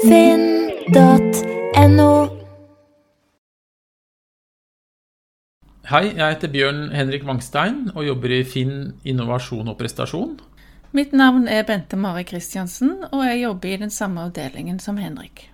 [0.00, 0.92] finn.no.
[5.92, 10.38] Hei, jeg heter Bjørn Henrik Wangstein og jobber i Finn innovasjon og prestasjon.
[10.96, 15.50] Mitt navn er Bente Mari Kristiansen, og jeg jobber i den samme avdelingen som Henrik.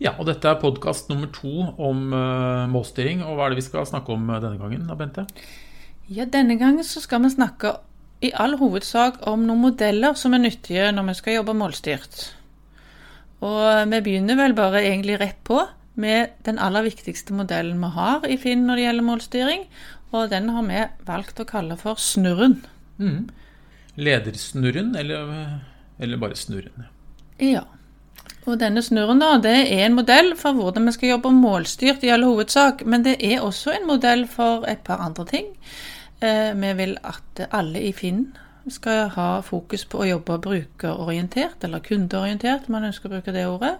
[0.00, 3.22] Ja, og dette er podkast nummer to om uh, målstyring.
[3.26, 5.26] Og hva er det vi skal snakke om uh, denne gangen, da, Bente?
[6.10, 7.76] Ja, Denne gangen så skal vi snakke
[8.24, 12.39] i all hovedsak om noen modeller som er nyttige når vi skal jobbe målstyrt.
[13.40, 15.62] Og vi begynner vel bare egentlig rett på
[16.00, 19.66] med den aller viktigste modellen vi har i Finn når det gjelder målstyring,
[20.16, 22.60] og den har vi valgt å kalle for snurren.
[23.00, 23.28] Mm.
[24.00, 25.60] Ledersnurren, eller,
[25.98, 26.88] eller bare snurren?
[27.40, 27.64] Ja.
[28.48, 32.12] Og denne snurren da, det er en modell for hvordan vi skal jobbe målstyrt i
[32.14, 35.50] all hovedsak, men det er også en modell for et par andre ting.
[36.24, 38.30] Eh, vi vil at alle i Finn
[38.68, 43.46] skal ha fokus på å jobbe brukerorientert, eller kundeorientert, om man ønsker å bruke det
[43.48, 43.76] ordet.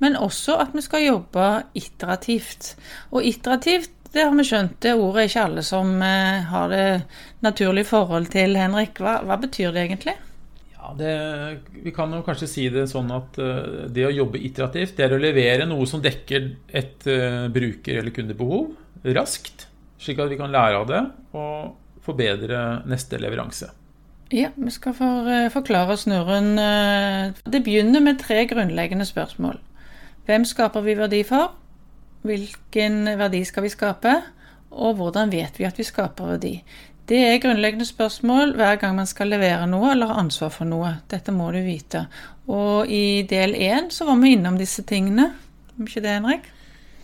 [0.00, 1.46] Men også at vi skal jobbe
[1.76, 2.74] iterativt.
[3.12, 6.86] Og iterativt, det har vi skjønt, det ordet er ikke alle som eh, har det
[7.44, 8.98] naturlige forhold til, Henrik.
[9.00, 10.16] Hva, hva betyr det egentlig?
[10.74, 11.14] Ja, det,
[11.84, 15.14] Vi kan jo kanskje si det sånn at uh, det å jobbe iterativt, det er
[15.14, 18.72] å levere noe som dekker et uh, bruker- eller kundebehov
[19.16, 19.68] raskt,
[20.00, 21.02] slik at vi kan lære av det
[21.36, 23.68] og forbedre neste leveranse.
[24.30, 26.52] Ja, vi skal for, uh, forklare snurren.
[27.42, 29.58] Det begynner med tre grunnleggende spørsmål.
[30.26, 31.50] Hvem skaper vi verdi for?
[32.22, 34.12] Hvilken verdi skal vi skape?
[34.70, 36.52] Og hvordan vet vi at vi skaper verdi?
[37.10, 40.92] Det er grunnleggende spørsmål hver gang man skal levere noe eller ha ansvar for noe.
[41.10, 42.04] Dette må du vite.
[42.46, 45.32] Og i del én så var vi innom disse tingene.
[45.74, 46.46] Var ikke det, Henrik?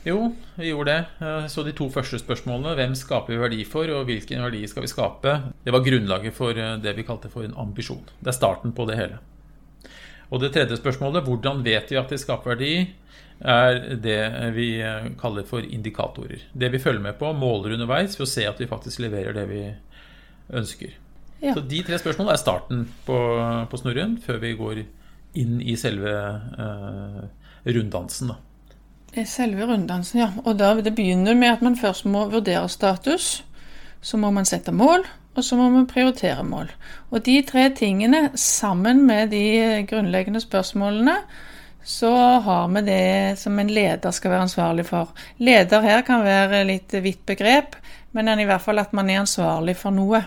[0.07, 1.31] Jo, vi gjorde det.
[1.51, 4.91] Så de to første spørsmålene, hvem skaper vi verdi for, og hvilken verdi skal vi
[4.93, 5.33] skape,
[5.67, 8.05] det var grunnlaget for eh, det vi kalte for en ambisjon.
[8.21, 9.19] Det er starten på det hele.
[10.31, 12.73] Og det tredje spørsmålet, hvordan vet vi at vi skaper verdi?
[13.45, 14.21] er det
[14.57, 14.69] vi
[15.21, 16.47] kaller for indikatorer.
[16.53, 19.45] Det vi følger med på, måler underveis for å se at vi faktisk leverer det
[19.51, 19.63] vi
[20.57, 20.95] ønsker.
[21.43, 21.53] Ja.
[21.53, 23.19] Så de tre spørsmålene er starten på,
[23.69, 24.83] på, snurren, før vi går
[25.37, 27.23] inn i selve eh,
[27.69, 28.33] runddansen.
[28.33, 28.41] Da.
[29.25, 30.31] Selve runddansen, ja.
[30.45, 33.45] Og da, det begynner med at man først må vurdere status.
[34.05, 36.69] Så må man sette mål, og så må man prioritere mål.
[37.11, 41.17] Og de tre tingene, sammen med de grunnleggende spørsmålene,
[41.87, 42.13] så
[42.45, 45.13] har vi det som en leder skal være ansvarlig for.
[45.39, 47.77] Leder her kan være litt vidt begrep,
[48.13, 50.25] men i hvert fall at man er ansvarlig for noe.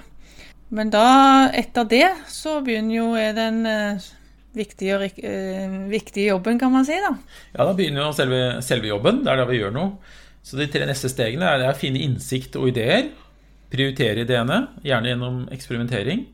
[0.69, 4.09] Men da, etter det, så begynner jo den uh,
[4.55, 6.97] viktige, uh, viktige, jobben, kan man si.
[7.03, 7.13] da.
[7.53, 9.23] Ja, da begynner jo selve, selve jobben.
[9.25, 10.17] Det er da vi gjør noe.
[10.45, 13.11] Så de tre neste stegene er å finne innsikt og ideer.
[13.69, 16.25] Prioritere ideene, gjerne gjennom eksperimentering.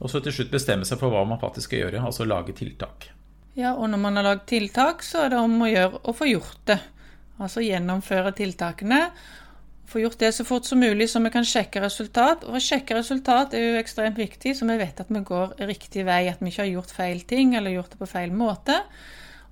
[0.00, 3.10] Og så til slutt bestemme seg for hva man faktisk skal gjøre, altså lage tiltak.
[3.54, 6.26] Ja, og når man har lagd tiltak, så er det om å gjøre å få
[6.26, 6.80] gjort det.
[7.42, 9.00] Altså gjennomføre tiltakene.
[9.90, 12.46] Få gjort det så fort som mulig, så vi kan sjekke resultat.
[12.48, 16.06] Og å sjekke resultat er jo ekstremt viktig, så vi vet at vi går riktig
[16.08, 16.24] vei.
[16.30, 18.80] At vi ikke har gjort feil ting eller gjort det på feil måte.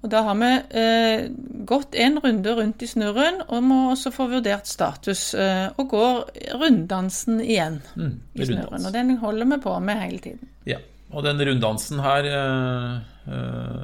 [0.03, 0.51] Og Da har vi
[0.81, 1.29] eh,
[1.69, 5.29] gått en runde rundt i snurren og må også få vurdert status.
[5.39, 6.19] Eh, og går
[6.59, 8.89] runddansen igjen mm, i snurren.
[8.89, 10.51] Og den holder vi på med hele tiden.
[10.67, 10.81] Ja,
[11.13, 13.83] og den runddansen her eh Eh,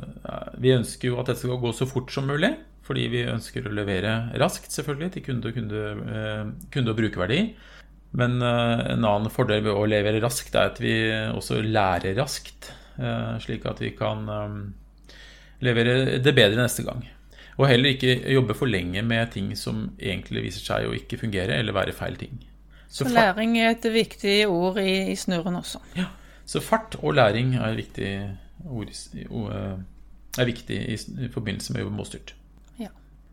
[0.58, 2.50] vi ønsker jo at dette skal gå så fort som mulig,
[2.88, 7.42] fordi vi ønsker å levere raskt selvfølgelig til kunde- kunde, eh, kunde og brukerverdi.
[8.18, 10.94] Men eh, en annen fordel ved å levere raskt er at vi
[11.28, 12.72] også lærer raskt,
[13.44, 14.24] slik at vi kan
[15.62, 17.04] levere det bedre neste gang.
[17.58, 21.54] Og heller ikke jobbe for lenge med ting som egentlig viser seg å ikke fungere,
[21.58, 22.40] eller være feil ting.
[22.88, 25.78] Så, så læring er et viktig ord i, i snurren også.
[25.98, 26.08] Ja.
[26.48, 28.12] Så fart og læring er viktig
[28.66, 28.92] ord,
[30.38, 32.34] er viktig i, i forbindelse med målstyrt.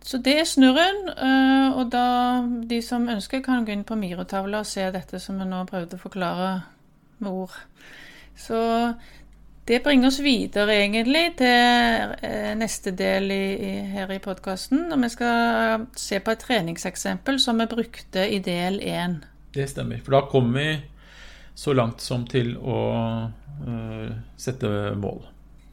[0.05, 2.05] Så det er snurren, eh, og da
[2.69, 5.97] de som ønsker, kan gå inn på Miro-tavla og se dette som vi nå prøvde
[5.97, 6.49] å forklare
[7.25, 7.55] med ord.
[8.37, 8.59] Så
[9.65, 14.91] det bringer oss videre egentlig til eh, neste del i, i, her i podkasten.
[14.93, 19.23] Og vi skal se på et treningseksempel som vi brukte i del én.
[19.57, 20.03] Det stemmer.
[20.05, 20.69] For da kommer vi
[21.57, 22.79] så langt som til å
[23.31, 24.69] uh, sette
[24.99, 25.23] mål.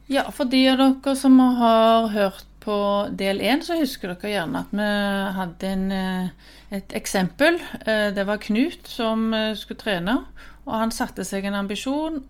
[0.07, 2.75] Ja, for de av dere som har hørt på
[3.19, 4.89] del én, så husker dere gjerne at vi
[5.37, 6.29] hadde en, eh,
[6.71, 7.59] et eksempel.
[7.85, 10.19] Eh, det var Knut som skulle trene,
[10.65, 12.23] og han satte seg en ambisjon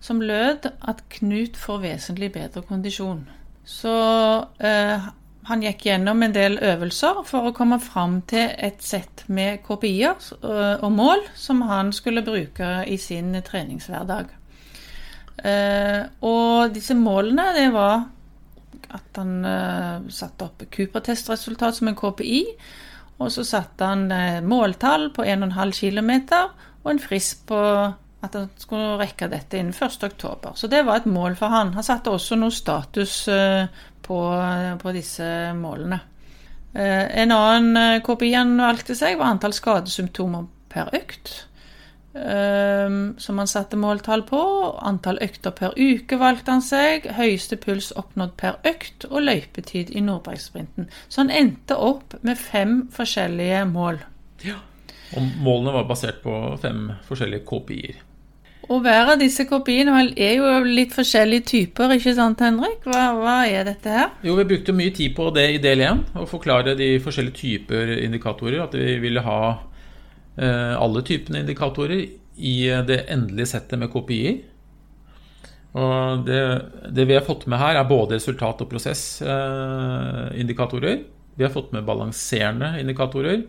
[0.00, 3.26] som lød at Knut får vesentlig bedre kondisjon.
[3.64, 3.96] Så
[4.60, 5.10] eh,
[5.44, 10.78] han gikk gjennom en del øvelser for å komme fram til et sett med KPI-er
[10.82, 14.30] og mål som han skulle bruke i sin treningshverdag.
[16.22, 18.04] Og disse målene det var
[18.92, 22.42] at han uh, satte opp Cooper-testresultat som en KPI.
[23.22, 26.12] Og så satte han uh, måltall på 1,5 km
[26.82, 27.58] og en frist på
[28.22, 30.52] at han skulle rekke dette innen 1.10.
[30.58, 31.74] Så det var et mål for han.
[31.76, 33.66] Han satte også noe status uh,
[34.02, 34.18] på,
[34.82, 36.00] på, disse målene.
[36.74, 41.34] en annen KPI han valgte seg, var antall skadesymptomer per økt.
[42.12, 44.38] Um, som han satte måltall på.
[44.84, 47.08] Antall økter per uke valgte han seg.
[47.16, 50.90] Høyeste puls oppnådd per økt, og løypetid i Nordbergsprinten.
[51.08, 54.02] Så han endte opp med fem forskjellige mål.
[54.44, 54.60] Ja.
[55.16, 58.00] Og målene var basert på fem forskjellige KPI-er.
[58.70, 62.84] Og hver av disse kopiene er jo litt forskjellige typer, ikke sant Henrik?
[62.86, 64.12] Hva, hva, er dette her?
[64.22, 67.96] Jo, Vi brukte mye tid på det i del 1, å forklare de forskjellige typer
[67.98, 68.62] indikatorer.
[68.68, 69.40] At vi ville ha
[70.36, 72.06] alle typene indikatorer
[72.40, 72.54] i
[72.88, 74.38] det endelige settet med KPI-er.
[75.72, 76.62] Og det,
[76.92, 80.98] det, vi har fått med her, er både resultat- og prosessindikatorer.
[81.34, 83.42] vi har fått med balanserende indikatorer.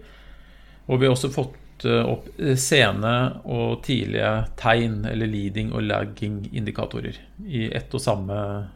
[0.87, 2.27] Og vi har også fått eh, opp
[2.59, 7.15] sene og tidlige tegn, eller leading og lagging-indikatorer,
[7.47, 8.67] i ett og samme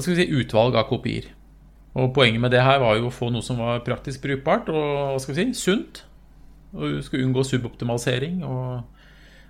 [0.00, 1.24] si, utvalg av kopier.
[1.98, 5.20] Og Poenget med det her var jo å få noe som var praktisk brukbart og
[5.20, 6.04] si, sunt.
[6.74, 8.82] Og skal unngå suboptimalisering og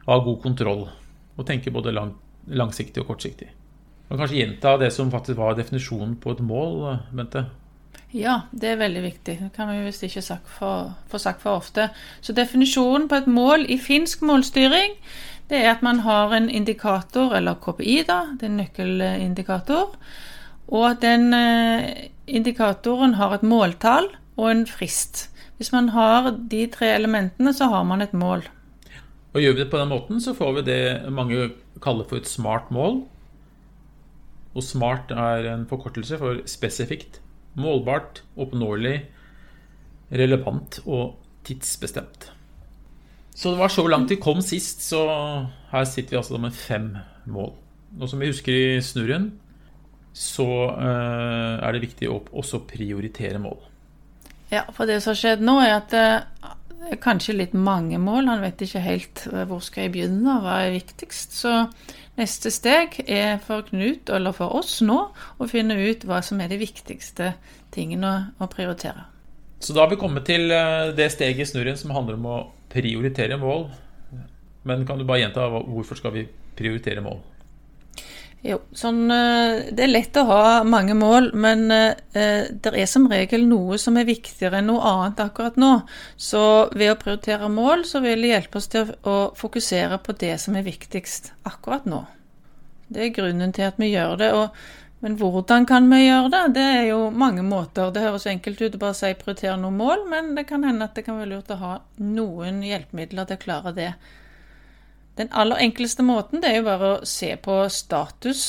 [0.06, 0.86] ha god kontroll.
[1.36, 2.14] Og tenke både lang,
[2.46, 3.50] langsiktig og kortsiktig.
[4.10, 7.44] Og kanskje gjenta det som faktisk var definisjonen på et mål, Bente?
[8.10, 9.36] Ja, det er veldig viktig.
[9.38, 11.90] Det kan vi visst ikke få sagt for ofte.
[12.20, 14.96] Så definisjonen på et mål i finsk målstyring,
[15.50, 19.94] det er at man har en indikator, eller KPI, da, det er en nøkkelindikator,
[20.70, 24.06] og at den eh, indikatoren har et måltall
[24.36, 25.29] og en frist.
[25.60, 28.46] Hvis man har de tre elementene, så har man et mål.
[29.34, 31.50] Og Gjør vi det på den måten, så får vi det mange
[31.84, 33.02] kaller for et smart mål.
[34.56, 37.20] Og SMART er en forkortelse for spesifikt,
[37.60, 39.02] målbart, oppnåelig,
[40.16, 42.30] relevant og tidsbestemt.
[43.36, 45.04] Så det var så langt vi kom sist, så
[45.70, 46.94] her sitter vi altså med fem
[47.30, 47.52] mål.
[48.00, 49.34] Og som vi husker i snurren,
[50.16, 53.60] så eh, er det viktig å også prioritere mål.
[54.50, 56.06] Ja, for det som har skjedd nå, er at det
[56.90, 58.28] er kanskje litt mange mål.
[58.30, 61.36] Han vet ikke helt eh, hvor skal jeg begynne, hva er viktigst.
[61.42, 61.54] Så
[62.18, 64.98] neste steg er for Knut, eller for oss nå,
[65.38, 67.34] å finne ut hva som er de viktigste
[67.74, 69.06] tingene å prioritere.
[69.60, 72.40] Så da har vi kommet til eh, det steget i snurren som handler om å
[72.72, 73.68] prioritere mål.
[74.66, 76.26] Men kan du bare gjenta hvorfor skal vi
[76.56, 77.20] prioritere mål?
[78.40, 83.08] Jo, sånn, eh, Det er lett å ha mange mål, men eh, det er som
[83.10, 85.82] regel noe som er viktigere enn noe annet akkurat nå.
[86.16, 90.38] Så ved å prioritere mål, så vil det hjelpe oss til å fokusere på det
[90.40, 92.06] som er viktigst akkurat nå.
[92.88, 94.30] Det er grunnen til at vi gjør det.
[94.32, 94.56] Og,
[95.04, 96.42] men hvordan kan vi gjøre det?
[96.56, 97.92] Det er jo mange måter.
[97.92, 100.96] Det høres enkelt ut å bare si prioritere noen mål, men det kan hende at
[100.96, 103.92] det kan være lurt å ha noen hjelpemidler til å klare det
[105.20, 108.44] den aller enkleste måten det er jo bare å se på status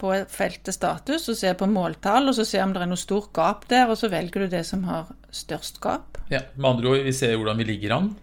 [0.00, 3.32] på feltet status, og se på måltall, og så se om det er noe stort
[3.36, 6.20] gap der, og så velger du det som har størst gap.
[6.32, 8.14] Ja, Med andre ord, vi ser hvordan vi ligger an.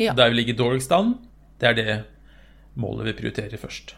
[0.00, 0.14] Ja.
[0.16, 1.16] Der vi ligger dårligst an,
[1.60, 1.98] det er det
[2.80, 3.96] målet vi prioriterer først.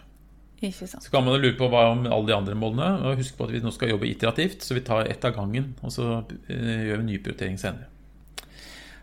[0.64, 2.86] Så kan man lure på hva om alle de andre målene.
[3.04, 5.74] og Husk på at vi nå skal jobbe iterativt, så vi tar ett av gangen,
[5.84, 7.90] og så eh, gjør vi ny prioritering senere.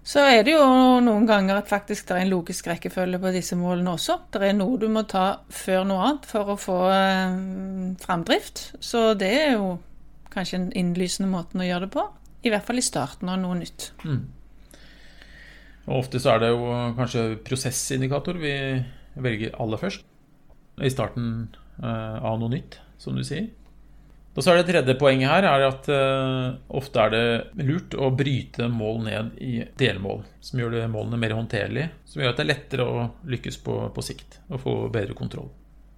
[0.01, 0.63] Så er det jo
[1.05, 4.17] noen ganger at faktisk det er en logisk rekkefølge på disse målene også.
[4.33, 7.35] Det er noe du må ta før noe annet for å få eh,
[8.01, 8.63] framdrift.
[8.81, 9.75] Så det er jo
[10.33, 12.07] kanskje en innlysende måten å gjøre det på.
[12.41, 13.91] I hvert fall i starten av noe nytt.
[14.01, 14.23] Mm.
[15.85, 16.65] Og Ofte så er det jo
[16.97, 18.55] kanskje prosessindikator vi
[19.21, 20.05] velger aller først.
[20.81, 21.27] I starten
[21.77, 23.51] eh, av noe nytt, som du sier.
[24.31, 28.13] Og så er Det tredje poenget her er at uh, ofte er det lurt å
[28.15, 31.89] bryte mål ned i delmål, som gjør målene mer håndterlige.
[32.07, 35.49] Som gjør at det er lettere å lykkes på, på sikt og få bedre kontroll.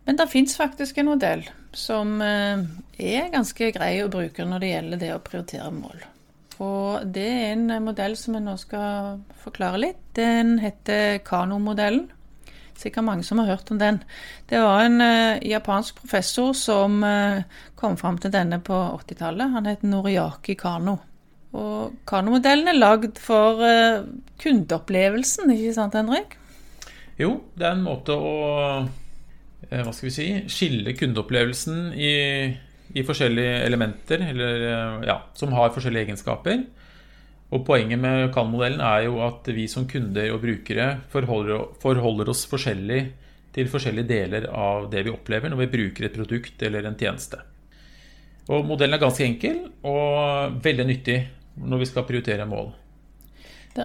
[0.07, 1.45] Men det fins faktisk en modell
[1.77, 2.65] som uh,
[2.97, 6.03] er ganske grei å bruke når det gjelder det å prioritere mål.
[6.63, 10.01] Og det er en modell som jeg nå skal forklare litt.
[10.17, 12.09] Den heter Kano-modellen.
[12.79, 13.99] Sikkert mange som har hørt om den.
[14.49, 17.43] Det var en uh, japansk professor som uh,
[17.79, 19.53] kom fram til denne på 80-tallet.
[19.55, 20.97] Han het Noriaki Kano.
[21.53, 24.03] Og Kano-modellen er lagd for uh,
[24.41, 26.37] kundeopplevelsen, ikke sant Henrik?
[27.19, 28.35] Jo, det er en måte å
[29.73, 32.11] hva skal vi si skille kundeopplevelsen i,
[32.93, 34.65] i forskjellige elementer, eller,
[35.07, 36.59] ja, som har forskjellige egenskaper.
[37.53, 42.47] Og Poenget med Kan-modellen er jo at vi som kunder og brukere forholder, forholder, oss
[42.49, 43.01] forskjellig
[43.53, 47.43] til forskjellige deler av det vi opplever når vi bruker et produkt eller en tjeneste.
[48.49, 51.19] Og modellen er ganske enkel og veldig nyttig
[51.61, 52.73] når vi skal prioritere mål.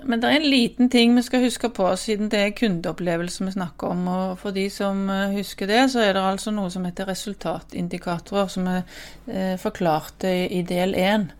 [0.04, 3.54] Men det er en liten ting vi skal huske på, siden det er kundeopplevelse vi
[3.54, 4.02] snakker om.
[4.12, 8.50] Og for de som eh, husker det, så er det altså noe som heter resultatindikatorer,
[8.52, 8.82] som er
[9.28, 11.30] eh, forklart i del 1.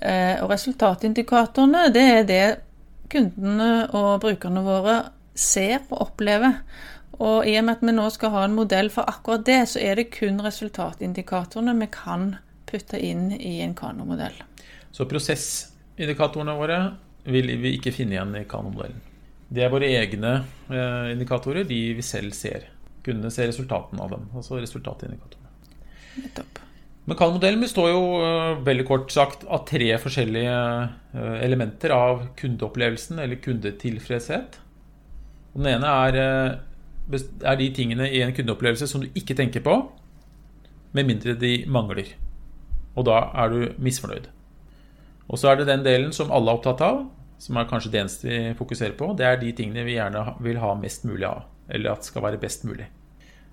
[0.00, 2.44] Eh, og resultatindikatorene, det er det
[3.12, 4.96] kundene og brukerne våre
[5.36, 6.60] ser og opplever.
[7.16, 9.80] Og i og med at vi nå skal ha en modell for akkurat det, så
[9.80, 12.34] er det kun resultatindikatorene vi kan
[12.68, 14.36] putte inn i en kanomodell.
[14.92, 16.80] Så prosessindikatorene våre
[17.26, 19.00] vil vi ikke finne igjen i kanomodellen.
[19.48, 20.32] Det er våre egne
[20.68, 22.68] eh, indikatorer, de vi selv ser.
[23.06, 25.52] Kundene ser resultatene av dem, altså resultatindikatorene.
[26.18, 26.65] Nettopp.
[27.06, 30.54] Men kanomodellen består jo eh, veldig kort sagt av tre forskjellige
[31.14, 34.58] eh, elementer av kundeopplevelsen eller kundetilfredshet.
[35.54, 39.78] Den ene er, eh, er de tingene i en kundeopplevelse som du ikke tenker på,
[40.98, 42.10] med mindre de mangler.
[42.98, 44.26] Og da er du misfornøyd.
[45.30, 47.04] Og så er det den delen som alle er opptatt av,
[47.38, 49.12] som er kanskje det eneste vi fokuserer på.
[49.14, 52.42] Det er de tingene vi gjerne vil ha mest mulig av, eller at skal være
[52.42, 52.88] best mulig.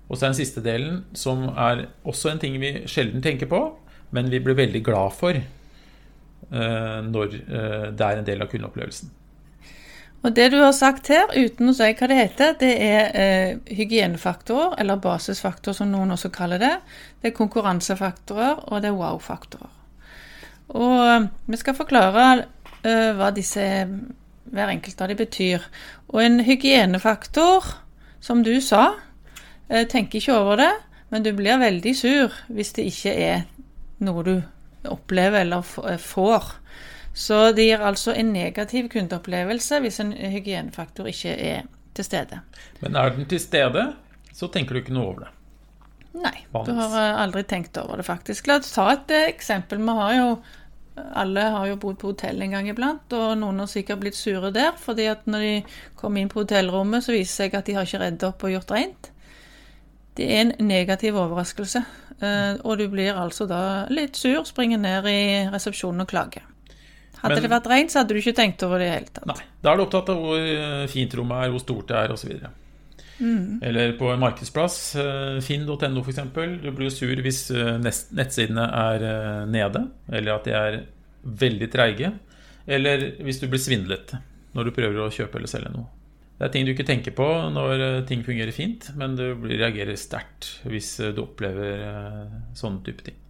[0.08, 3.60] Og så er den siste delen, som er også en ting vi sjelden tenker på,
[4.14, 9.12] men vi blir veldig glad for uh, når uh, det er en del av kundeopplevelsen.
[10.24, 13.74] Og Det du har sagt her, uten å si hva det heter, det er eh,
[13.76, 16.72] hygienefaktorer, eller basisfaktorer som noen også kaller det.
[17.20, 19.74] Det er konkurransefaktorer, og det er wow-faktorer.
[20.80, 23.66] Og vi skal forklare uh, hva disse
[24.54, 25.68] hver enkelt av de betyr.
[26.08, 27.68] Og en hygienefaktor,
[28.24, 29.03] som du sa, uh,
[29.68, 30.72] tenker ikke over det,
[31.12, 33.44] men du blir veldig sur hvis det ikke er
[34.04, 34.34] noe du
[34.90, 35.64] opplever eller
[36.00, 36.50] får.
[37.14, 41.62] Så det gir altså en negativ kundeopplevelse hvis en hygienefaktor ikke er
[41.94, 42.40] til stede.
[42.82, 43.86] Men er den til stede,
[44.34, 45.30] så tenker du ikke noe over det?
[46.24, 48.46] Nei, du har aldri tenkt over det, faktisk.
[48.46, 49.80] La oss ta et eksempel.
[49.82, 50.28] Vi har jo
[50.94, 54.52] alle har jo bodd på hotell en gang iblant, og noen har sikkert blitt sure
[54.54, 54.76] der.
[54.78, 55.54] fordi at når de
[55.98, 58.54] kommer inn på hotellrommet, så viser det seg at de har ikke redd opp og
[58.54, 59.10] gjort rent.
[60.14, 61.82] Det er en negativ overraskelse,
[62.22, 66.44] eh, og du blir altså da litt sur, springer ned i resepsjonen og klager.
[67.18, 69.26] Hadde Men, det vært rent, så hadde du ikke tenkt over det i hele tatt.
[69.30, 72.14] Nei, Da er du opptatt av hvor eh, fint rommet er, hvor stort det er
[72.14, 72.34] osv.
[73.14, 73.62] Mm.
[73.64, 76.22] Eller på en markedsplass, eh, finn.no f.eks.
[76.62, 77.48] Du blir sur hvis
[77.82, 79.08] nettsidene er
[79.50, 80.78] nede, eller at de er
[81.24, 82.12] veldig treige.
[82.66, 84.14] Eller hvis du blir svindlet
[84.54, 85.88] når du prøver å kjøpe eller selge noe.
[86.34, 89.94] Det er ting du ikke tenker på når eh, ting fungerer fint, men du reagerer
[89.98, 93.20] sterkt hvis eh, du opplever eh, sånne type ting.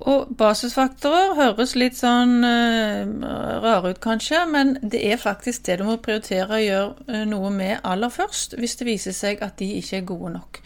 [0.00, 5.98] Og basisfaktorer høres litt sånn rare ut, kanskje, men det er faktisk det du må
[6.00, 10.06] prioritere å gjøre noe med aller først, hvis det viser seg at de ikke er
[10.08, 10.62] gode nok.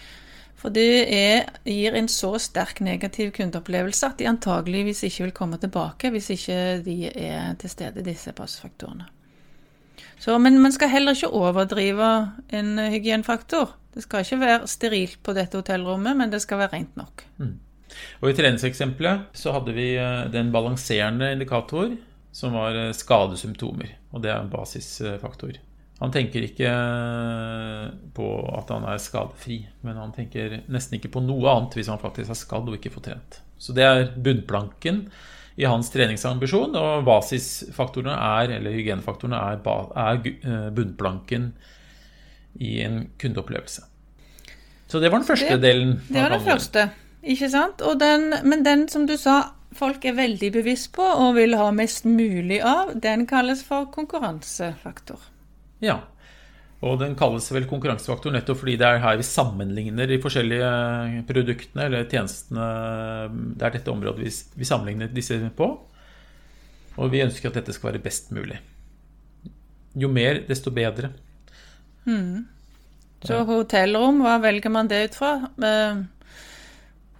[0.60, 5.58] For det er, gir en så sterk negativ kundeopplevelse at de antageligvis ikke vil komme
[5.58, 9.10] tilbake hvis ikke de er til stede, disse passfaktorene.
[10.24, 12.10] Så, men man skal heller ikke overdrive
[12.56, 13.74] en hygienfaktor.
[13.92, 17.26] Det skal ikke være sterilt på dette hotellrommet, men det skal være rent nok.
[17.36, 17.58] Mm.
[18.22, 21.92] Og I treningseksempelet så hadde vi eh, den balanserende indikator,
[22.34, 23.92] som var eh, skadesymptomer.
[24.16, 25.60] Og det er en basisfaktor.
[26.00, 26.72] Han tenker ikke
[28.16, 32.02] på at han er skadefri, men han tenker nesten ikke på noe annet hvis han
[32.02, 33.38] faktisk er skadd og ikke får trent.
[33.60, 35.04] Så det er bunnplanken
[35.56, 39.60] i hans treningsambisjon, og basisfaktorene er, eller hygienefaktorene er,
[39.94, 41.52] er eh, bunnplanken
[42.58, 43.84] i en kundeopplevelse.
[44.90, 45.96] Så det var den første det, delen.
[46.08, 46.88] Det var den første,
[47.22, 47.84] ikke sant?
[48.00, 49.40] Den, men den som du sa
[49.74, 55.22] folk er veldig bevisst på og vil ha mest mulig av, den kalles for konkurransefaktor.
[55.82, 56.00] Ja.
[56.84, 61.86] Og den kalles vel konkurransefaktor nettopp fordi det er her vi sammenligner de forskjellige produktene
[61.88, 62.66] eller tjenestene.
[63.56, 65.70] Det er dette området vi, vi sammenligner disse på.
[67.00, 68.58] Og vi ønsker at dette skal være best mulig.
[69.98, 71.12] Jo mer, desto bedre.
[72.04, 72.44] Mm.
[73.24, 75.32] Så hotellrom, hva velger man det ut fra?
[75.64, 76.02] Eh,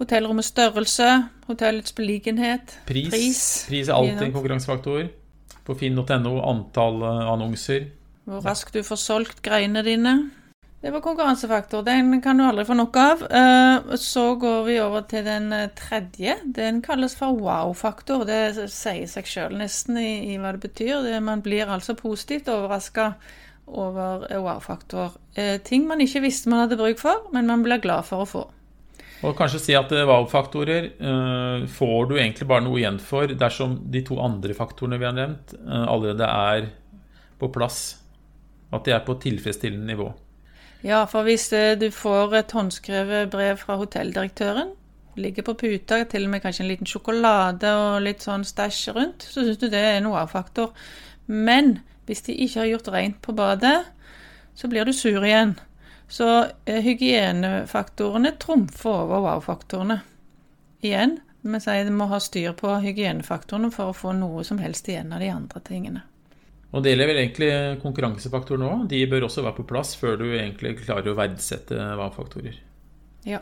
[0.03, 1.09] hotellrommets størrelse,
[1.49, 3.09] hotellets beliggenhet, pris.
[3.15, 5.07] Pris, pris er alltid en konkurransefaktor.
[5.65, 7.89] På finn.no antall annonser.
[8.25, 10.15] Hvor raskt du får solgt greiene dine.
[10.85, 11.81] Det var konkurransefaktor.
[11.83, 13.23] Den kan du aldri få nok av.
[13.25, 16.35] Eh, så går vi over til den eh, tredje.
[16.45, 18.27] Den kalles for wow-faktor.
[18.29, 21.09] Det sier seg sjøl nesten i, i, hva det betyr.
[21.25, 23.15] Man blir altså positivt overraska
[23.65, 25.17] over eh, wow-faktor.
[25.65, 28.45] Ting man ikke visste man hadde bruk for, men man blir glad for å få.
[29.25, 30.93] Og kanskje si at wow-faktorer
[31.73, 35.57] får du egentlig bare noe igjen for dersom de to andre faktorene vi har nevnt,
[35.65, 36.73] allerede er
[37.41, 38.04] på plass
[38.75, 40.11] at de er på tilfredsstillende nivå.
[40.85, 44.75] Ja, for hvis eh, du får et håndskrevet brev fra hotelldirektøren,
[45.17, 49.25] ligger på puta, til og med kanskje en liten sjokolade og litt sånn stæsj rundt,
[49.25, 50.75] så syns du det er en wow-faktor.
[51.27, 53.79] Men hvis de ikke har gjort rent på badet,
[54.55, 55.57] så blir du sur igjen.
[56.09, 56.29] Så
[56.67, 60.03] eh, hygienefaktorene trumfer over wow-faktorene.
[60.85, 64.89] Igjen, vi sier vi må ha styr på hygienefaktorene for å få noe som helst
[64.89, 66.05] igjen av de andre tingene.
[66.75, 67.51] Og det gjelder vel egentlig
[67.85, 68.71] konkurransefaktorer nå.
[68.91, 72.57] De bør også være på plass før du egentlig klarer å verdsette hva-faktorer.
[73.29, 73.41] Ja.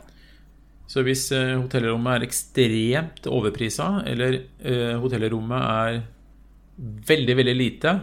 [0.87, 6.03] Så hvis eh, hotellrommet er ekstremt overprisa, eller eh, hotellrommet er
[7.09, 7.95] veldig, veldig lite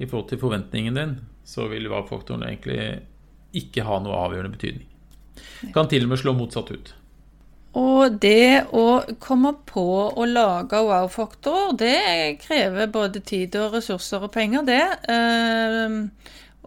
[0.00, 2.80] i forhold til forventningen din, så vil hva-faktoren egentlig
[3.60, 4.88] ikke ha noe avgjørende betydning.
[5.74, 6.94] Kan til og med slå motsatt ut.
[7.78, 8.86] Og det å
[9.22, 14.82] komme på å lage wow-faktorer, det krever både tid og ressurser og penger, det.
[15.12, 16.00] Ehm,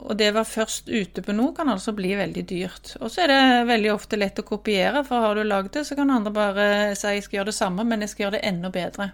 [0.03, 2.93] og det å være først ute på noe kan altså bli veldig dyrt.
[3.01, 5.97] Og så er det veldig ofte lett å kopiere, for har du lagd det, så
[5.99, 6.67] kan andre bare
[6.99, 9.11] si jeg skal gjøre det samme, men jeg skal gjøre det enda bedre.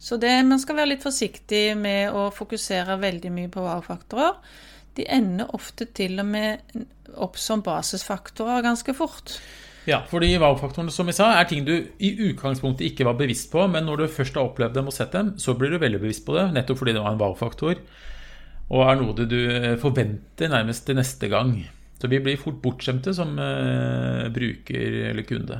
[0.00, 4.36] Så det, man skal være litt forsiktig med å fokusere veldig mye på wow-faktorer.
[4.96, 6.84] De ender ofte til og med
[7.20, 9.38] opp som basisfaktorer ganske fort.
[9.88, 13.64] Ja, fordi wow-faktorene som vi sa, er ting du i utgangspunktet ikke var bevisst på,
[13.72, 16.26] men når du først har opplevd dem og sett dem, så blir du veldig bevisst
[16.26, 17.80] på det, nettopp fordi det var en wow-faktor.
[18.70, 19.40] Og er noe du
[19.82, 21.56] forventer nærmest til neste gang.
[22.00, 25.58] Så vi blir fort bortskjemte som uh, bruker eller kunde.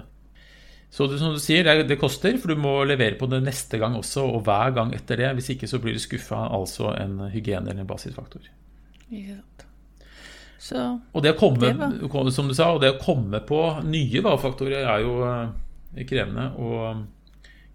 [0.91, 3.79] Så det, som du sier, det, det, koster, for du må levere på det neste
[3.79, 5.35] gang også, og hver gang etter det.
[5.39, 8.49] Hvis ikke så blir du skuffa, altså en hygiene eller en basisfaktor.
[9.13, 9.39] Ja.
[10.61, 10.77] Så,
[11.17, 14.85] og det å komme, det som du sa, og det å komme på nye wow-faktorer
[14.85, 17.07] er jo eh, krevende og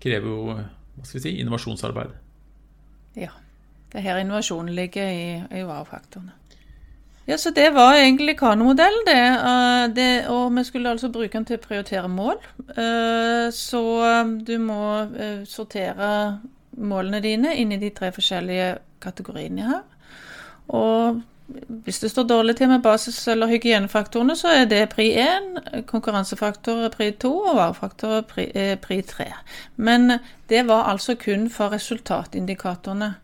[0.03, 2.13] krever jo hva skal vi si, innovasjonsarbeid.
[3.17, 3.33] Ja.
[3.89, 5.25] Det er her innovasjonen ligger i,
[5.57, 6.35] i wow-faktorene.
[7.25, 9.17] Ja, så Det var egentlig Kano-modellen, det.
[9.33, 10.09] Eh, det.
[10.29, 12.37] Og vi skulle altså bruke den til å prioritere mål.
[12.69, 13.81] Eh, så
[14.45, 14.81] du må
[15.49, 16.11] sortere
[16.77, 19.81] målene dine inn i de tre forskjellige kategoriene her.
[20.69, 21.23] Og
[21.67, 26.89] hvis det står dårlig til med basis- eller hygienefaktorene, så er det pri 1, konkurransefaktor
[26.89, 29.25] pri 2 og varefaktor pri, eh, pri 3.
[29.75, 33.15] Men det var altså kun for resultatindikatorene.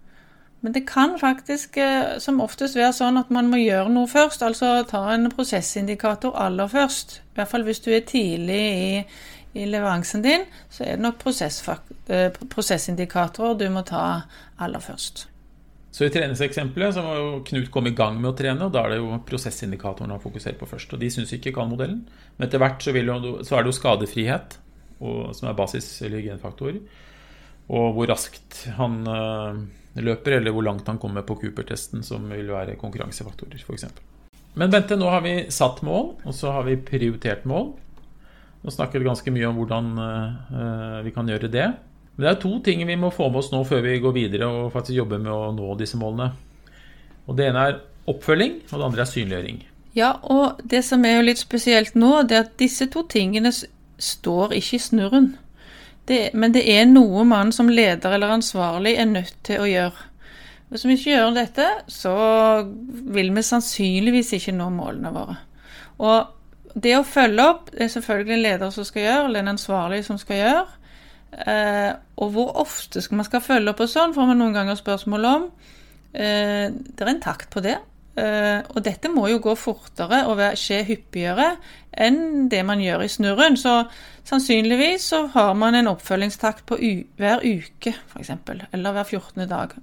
[0.61, 4.43] Men det kan faktisk eh, som oftest være sånn at man må gjøre noe først,
[4.45, 7.17] altså ta en prosessindikator aller først.
[7.17, 9.03] I hvert fall hvis du er tidlig i,
[9.53, 14.21] i leveransen din, så er det nok eh, prosessindikatorer du må ta
[14.59, 15.30] aller først.
[15.91, 18.85] Så i treningseksempelet så må jo Knut komme i gang med å trene, og da
[18.85, 20.95] er det jo prosessindikatoren han fokuserer på først.
[20.95, 22.05] Og de syns ikke kan-modellen.
[22.37, 24.55] Men etter hvert så, jo, så, er det jo skadefrihet,
[25.01, 26.79] og, som er basis- eller hygienefaktor,
[27.71, 29.59] og hvor raskt han øh,
[29.99, 33.87] løper, eller hvor langt han kommer på Cooper-testen, som vil være konkurransefaktorer, f.eks.
[34.59, 37.73] Men Bente, nå har vi satt mål, og så har vi prioritert mål.
[38.61, 41.69] Nå snakker vi ganske mye om hvordan øh, vi kan gjøre det.
[42.21, 44.45] Men det er to ting vi må få med oss nå før vi går videre
[44.45, 46.27] og faktisk jobber med å nå disse målene.
[47.25, 47.79] Og Det ene er
[48.11, 49.55] oppfølging, og det andre er synliggjøring.
[49.97, 53.49] Ja, og det som er jo litt spesielt nå, det er at disse to tingene
[53.49, 55.31] står ikke i snurren.
[56.05, 60.05] Det, men det er noe man som leder eller ansvarlig er nødt til å gjøre.
[60.69, 62.13] Hvis vi ikke gjør dette, så
[63.17, 65.39] vil vi sannsynligvis ikke nå målene våre.
[65.97, 69.53] Og det å følge opp det er selvfølgelig en leder som skal gjøre, eller en
[69.55, 70.80] ansvarlig som skal gjøre.
[71.31, 71.91] Eh,
[72.21, 75.29] og hvor ofte skal man skal følge opp og sånn, får man noen ganger spørsmål
[75.29, 75.47] om.
[76.11, 77.77] Eh, det er en takt på det.
[78.19, 81.53] Eh, og dette må jo gå fortere og skje hyppigere
[81.95, 83.55] enn det man gjør i snurren.
[83.59, 83.77] Så
[84.27, 86.79] sannsynligvis så har man en oppfølgingstakt på
[87.19, 88.33] hver uke, f.eks.
[88.71, 89.47] Eller hver 14.
[89.49, 89.77] dag.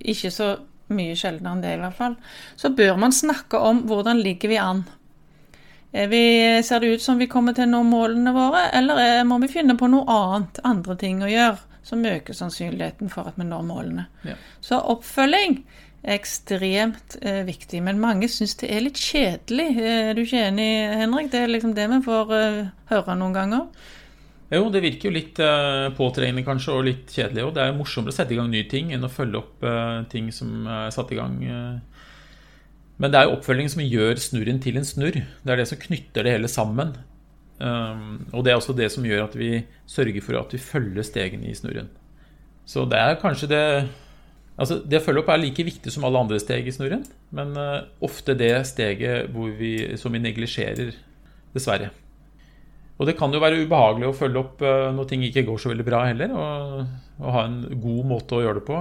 [0.00, 0.54] Ikke så
[0.94, 2.16] mye sjeldnere enn det, i hvert fall.
[2.60, 4.84] Så bør man snakke om hvordan ligger vi an.
[5.94, 6.24] Vi,
[6.66, 9.76] ser det ut som vi kommer til å nå målene våre, eller må vi finne
[9.78, 14.08] på noe annet, andre ting å gjøre, som øker sannsynligheten for at vi når målene?
[14.26, 14.34] Ja.
[14.64, 15.60] Så oppfølging
[16.04, 19.68] er ekstremt eh, viktig, men mange syns det er litt kjedelig.
[19.80, 21.30] Er du ikke enig, Henrik?
[21.32, 22.58] Det er liksom det vi får eh,
[22.92, 23.86] høre noen ganger.
[24.52, 27.46] Jo, det virker jo litt eh, påtrengende kanskje, og litt kjedelig.
[27.46, 29.68] Og det er jo morsommere å sette i gang nye ting enn å følge opp
[30.12, 31.38] ting som er satt i gang.
[33.02, 35.18] Men det er jo oppfølging som gjør snurren til en snurr.
[35.18, 36.94] Det er det som knytter det hele sammen.
[37.58, 41.06] Um, og det er også det som gjør at vi sørger for at vi følger
[41.06, 41.90] stegene i snurren.
[42.66, 43.66] Så det er kanskje det
[44.54, 47.00] Altså, det å følge opp er like viktig som alle andre steg i snurren,
[47.34, 50.92] men uh, ofte det steget vi, som vi neglisjerer,
[51.50, 51.88] dessverre.
[52.94, 55.72] Og det kan jo være ubehagelig å følge opp uh, når ting ikke går så
[55.72, 56.86] veldig bra heller, og,
[57.18, 58.78] og ha en god måte å gjøre det på.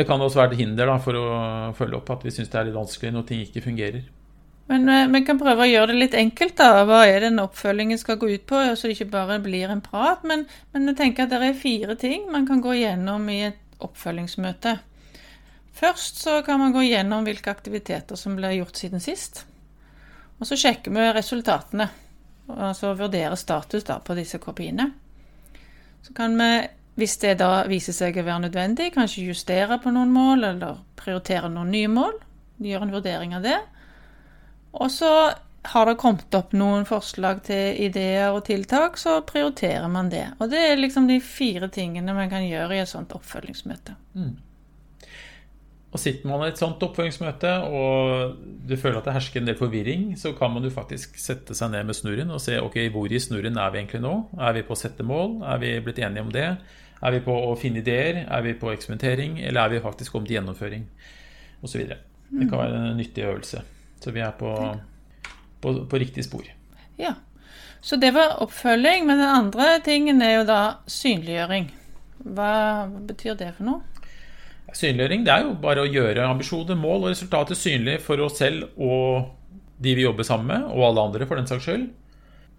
[0.00, 1.26] Det kan også være et hinder da, for å
[1.76, 4.06] følge opp at vi syns det er litt vanskelig når ting ikke fungerer.
[4.70, 6.54] Men eh, vi kan prøve å gjøre det litt enkelt.
[6.56, 6.84] da.
[6.88, 8.62] Hva er den oppfølgingen skal gå ut på?
[8.72, 10.22] Så det ikke bare blir en prat.
[10.24, 13.60] Men, men jeg tenker at det er fire ting man kan gå gjennom i et
[13.82, 14.78] oppfølgingsmøte.
[15.80, 19.44] Først så kan man gå gjennom hvilke aktiviteter som ble gjort siden sist.
[20.38, 21.90] Og så sjekker vi resultatene.
[22.50, 24.86] Altså vurdere status da på disse kopiene.
[26.06, 26.50] Så kan vi,
[27.00, 31.50] hvis det da viser seg å være nødvendig, kanskje justere på noen mål, eller prioritere
[31.52, 32.18] noen nye mål.
[32.60, 33.56] Gjøre en vurdering av det.
[34.76, 35.12] Og så
[35.62, 40.26] har det kommet opp noen forslag til ideer og tiltak, så prioriterer man det.
[40.40, 43.96] Og det er liksom de fire tingene man kan gjøre i et sånt oppfølgingsmøte.
[44.16, 44.38] Mm.
[45.90, 48.36] Og Sitter man i et sånt oppfølgingsmøte og
[48.68, 51.72] du føler at det hersker en del forvirring, så kan man jo faktisk sette seg
[51.74, 54.14] ned med snurren og se ok, hvor i snurren er vi egentlig nå.
[54.38, 55.40] Er vi på å sette mål?
[55.50, 56.46] Er vi blitt enige om det?
[57.00, 58.24] Er vi på å finne ideer?
[58.28, 59.38] Er vi på eksperimentering?
[59.40, 60.84] Eller er vi faktisk kommet til gjennomføring?
[61.64, 61.82] Osv.
[61.88, 63.62] Det kan være en nyttig øvelse.
[64.00, 64.52] Så vi er på,
[65.60, 66.44] på, på, riktig spor.
[67.00, 67.14] Ja.
[67.80, 69.08] Så det var oppfølging.
[69.08, 71.70] Men den andre tingen er jo da synliggjøring.
[72.20, 72.52] Hva
[73.08, 74.06] betyr det for noe?
[74.76, 78.68] Synliggjøring det er jo bare å gjøre ambisjoner, mål og resultater synlig for oss selv
[78.78, 79.32] og
[79.80, 81.88] de vi jobber sammen med, og alle andre for den saks skyld.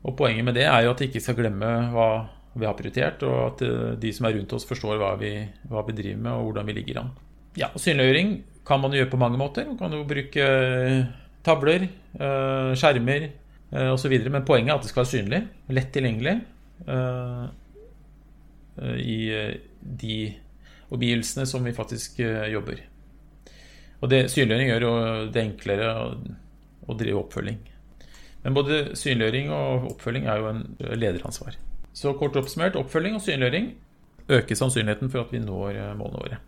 [0.01, 2.07] Og Poenget med det er jo at de ikke skal glemme hva
[2.53, 5.35] vi har prioritert, og at eh, de som er rundt oss, forstår hva vi,
[5.71, 7.11] hva vi driver med og hvordan vi ligger an.
[7.59, 8.37] Ja, Synliggjøring
[8.67, 9.67] kan man gjøre på mange måter.
[9.67, 10.45] Man kan jo bruke
[11.45, 11.87] tavler,
[12.19, 14.13] eh, skjermer eh, osv.
[14.29, 15.41] Men poenget er at det skal være synlig,
[15.73, 16.37] lett tilgjengelig
[16.87, 17.43] eh,
[19.01, 19.17] i
[19.81, 20.15] de
[20.91, 22.79] omgivelsene som vi faktisk jobber.
[24.01, 24.93] Og det, Synliggjøring gjør jo
[25.33, 27.59] det enklere å, drive oppfølging.
[28.43, 30.63] Men både synliggjøring og oppfølging er jo en
[30.97, 31.55] lederansvar.
[31.93, 33.73] Så kort oppsummert, oppfølging og synliggjøring
[34.31, 36.39] øker sannsynligheten for at vi når målene våre.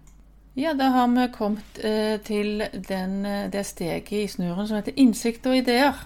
[0.56, 4.94] Ja, da har vi kommet eh, til den, eh, det steget i snurren som heter
[5.02, 5.98] innsikt og ideer.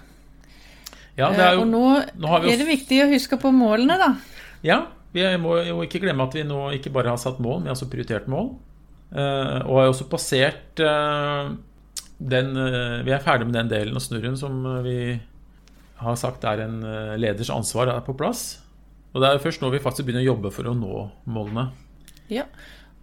[1.18, 1.84] Ja, det jo, eh, og nå,
[2.16, 2.54] nå også...
[2.54, 4.14] er det viktig å huske på målene, da.
[4.64, 4.80] Ja,
[5.12, 7.90] vi må jo ikke glemme at vi nå ikke bare har satt mål, men også
[7.92, 8.54] prioritert mål.
[9.16, 11.52] Eh, og har også passert eh,
[12.18, 15.16] den eh, Vi er ferdig med den delen av snurren som vi
[15.98, 16.82] har sagt er en
[17.18, 18.60] leders ansvar er på plass.
[19.14, 21.70] Og det er jo først nå vi faktisk begynner å jobbe for å nå målene.
[22.32, 22.46] Ja,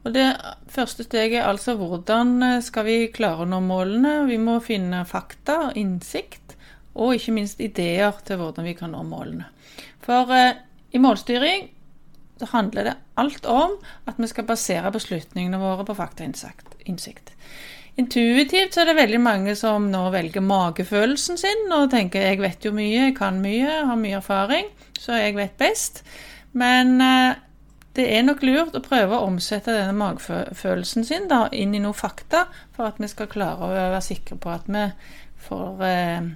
[0.05, 0.27] og Det
[0.69, 4.27] første steget er altså hvordan eh, skal vi klare å nå målene.
[4.29, 6.59] Vi må finne fakta, innsikt
[6.95, 9.49] og ikke minst ideer til hvordan vi kan nå målene.
[10.05, 10.61] For eh,
[10.95, 11.71] i målstyring
[12.39, 13.79] så handler det alt om
[14.11, 17.33] at vi skal basere beslutningene våre på faktainnsikt.
[18.01, 22.67] Intuitivt så er det veldig mange som nå velger magefølelsen sin og tenker jeg vet
[22.67, 26.03] jo mye, jeg kan mye, har mye erfaring, så jeg vet best.
[26.59, 27.37] Men eh,
[27.95, 31.95] det er nok lurt å prøve å omsette denne magefølelsen sin da, inn i noe
[31.95, 34.83] fakta, for at vi skal klare å være sikre på at vi
[35.47, 36.29] får eh,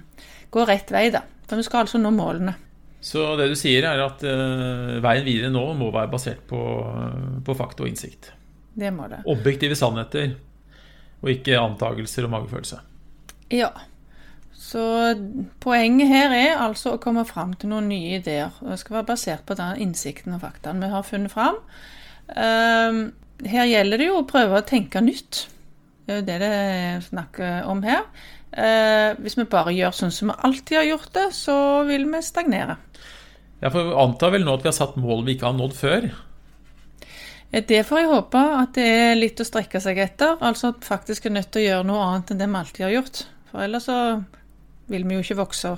[0.55, 1.09] gå rett vei.
[1.11, 1.25] da.
[1.49, 2.55] For vi skal altså nå målene.
[3.03, 6.59] Så det du sier, er at eh, veien videre nå må være basert på,
[7.43, 8.31] på, fakta og innsikt?
[8.79, 9.25] Det må det.
[9.27, 10.37] Objektive sannheter,
[11.21, 12.81] og ikke antagelser og magefølelse?
[13.53, 13.71] Ja.
[14.59, 14.81] Så
[15.63, 18.51] poenget her er altså å komme fram til noen nye ideer.
[18.61, 21.57] og Det skal være basert på den innsikten og faktaen vi har funnet fram.
[22.35, 22.99] Ehm,
[23.47, 25.47] her gjelder det jo å prøve å tenke nytt.
[26.05, 28.05] Det er jo det det snakker om her.
[28.51, 31.57] Ehm, hvis vi bare gjør sånn som vi alltid har gjort det, så
[31.89, 32.77] vil vi stagnere.
[33.59, 35.75] Ja, for Vi antar vel nå at vi har satt mål vi ikke har nådd
[35.75, 36.11] før?
[37.49, 40.35] Det får jeg håpe at det er litt å strekke seg etter.
[40.37, 42.95] Altså at faktisk er nødt til å gjøre noe annet enn det vi alltid har
[42.99, 43.21] gjort.
[43.49, 43.99] For ellers så
[44.89, 45.73] vil vi jo ikke vokse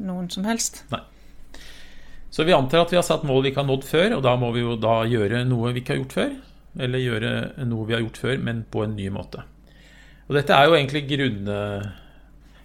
[0.00, 0.84] noen som helst.
[0.92, 1.02] Nei.
[2.30, 4.36] Så vi antar at vi har satt mål vi ikke har nådd før, og da
[4.38, 6.36] må vi jo da gjøre noe vi ikke har gjort før.
[6.80, 7.32] Eller gjøre
[7.66, 9.42] noe vi har gjort før, men på en ny måte.
[10.30, 11.50] Og dette er jo egentlig grunn,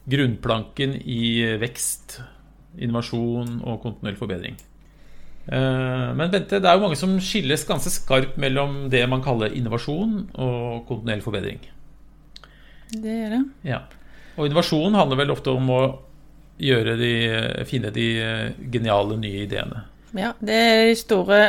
[0.06, 2.20] grunnplanken i vekst,
[2.78, 4.60] innovasjon og kontinuerlig forbedring.
[5.46, 9.54] Eh, men Bente, det er jo mange som skilles ganske skarpt mellom det man kaller
[9.54, 11.62] innovasjon og kontinuerlig forbedring.
[12.90, 13.44] Det gjør det.
[13.68, 13.84] Ja.
[14.36, 15.82] Og innovasjon handler vel ofte om å
[16.58, 17.12] de,
[17.68, 18.08] finne de
[18.72, 19.84] geniale nye ideene.
[20.16, 21.40] Ja, det er store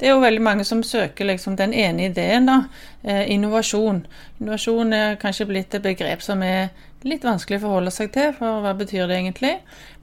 [0.00, 2.64] Det er jo veldig mange som søker liksom den ene ideen, da.
[3.02, 4.06] Eh, innovasjon.
[4.40, 6.70] Innovasjon er kanskje blitt et begrep som er
[7.04, 9.52] litt vanskelig å forholde seg til, for hva betyr det egentlig?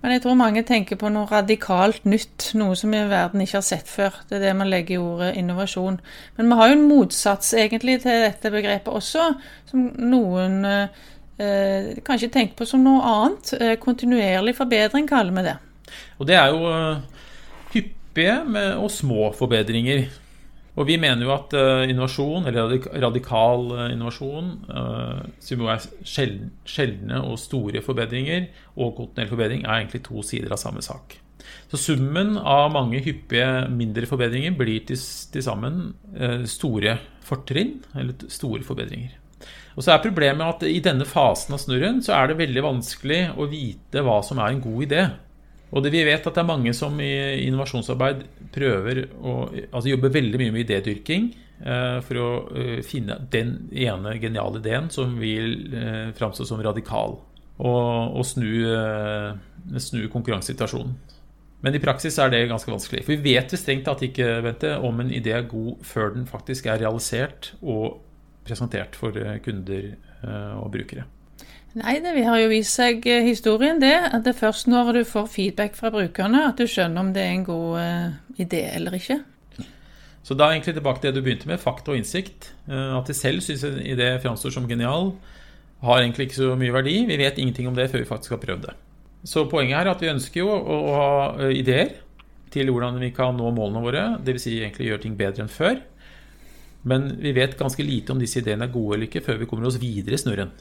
[0.04, 3.66] Men jeg tror mange tenker på noe radikalt nytt, noe som i verden ikke har
[3.66, 4.20] sett før.
[4.30, 5.98] Det er det man legger i ordet innovasjon.
[6.38, 9.32] Men vi har jo en motsats egentlig til dette begrepet også,
[9.72, 11.02] som noen eh,
[11.42, 13.56] eh, kanskje tenker på som noe annet.
[13.58, 15.58] Eh, kontinuerlig forbedring kaller vi det.
[16.22, 17.21] Og det er jo uh,
[18.12, 20.10] hyppige og små forbedringer.
[20.80, 25.84] Og vi mener jo at uh, innovasjon, eller radikal uh, innovasjon, uh, som jo er
[26.08, 28.48] sjeldne og store forbedringer,
[28.78, 31.18] og kontinuerlig forbedring, er egentlig to sider av samme sak.
[31.72, 35.00] Så summen av mange hyppige mindre forbedringer blir til,
[35.34, 35.96] til sammen
[36.48, 39.18] store fortrinn, eller store forbedringer.
[39.76, 43.22] Og så er problemet at i denne fasen av snurren så er det veldig vanskelig
[43.40, 45.06] å vite hva som er en god idé.
[45.72, 47.14] Og det, vi vet at det er mange som i
[47.46, 49.36] innovasjonsarbeid prøver å
[49.72, 51.30] altså jobber veldig mye med idédyrking
[51.64, 52.30] eh, for å
[52.60, 57.16] eh, finne den ene geniale ideen som vil eh, framstå som radikal,
[57.62, 61.00] og, og snu, eh, snu konkurransesituasjonen.
[61.62, 63.04] Men i praksis er det ganske vanskelig.
[63.06, 66.68] For vi vet strengt tatt ikke Bente, om en idé er god før den faktisk
[66.72, 68.02] er realisert og
[68.48, 71.06] presentert for eh, kunder eh, og brukere.
[71.80, 75.02] Nei, det har jo vist seg eh, historien det, at det er først når du
[75.08, 78.98] får feedback fra brukerne at du skjønner om det er en god uh, idé eller
[78.98, 79.22] ikke.
[80.22, 82.50] Så da er egentlig tilbake til det du begynte med, fakta og innsikt.
[82.68, 85.14] Uh, at de selv syns en idé framstår som genial,
[85.82, 86.98] har egentlig ikke så mye verdi.
[87.08, 88.76] Vi vet ingenting om det før vi faktisk har prøvd det.
[89.32, 91.96] Så poenget er at vi ønsker jo å ha ideer
[92.52, 94.44] til hvordan vi kan nå målene våre, dvs.
[94.44, 95.80] Si egentlig gjøre ting bedre enn før.
[96.84, 99.70] Men vi vet ganske lite om disse ideene er gode eller ikke før vi kommer
[99.70, 100.52] oss videre i snurren.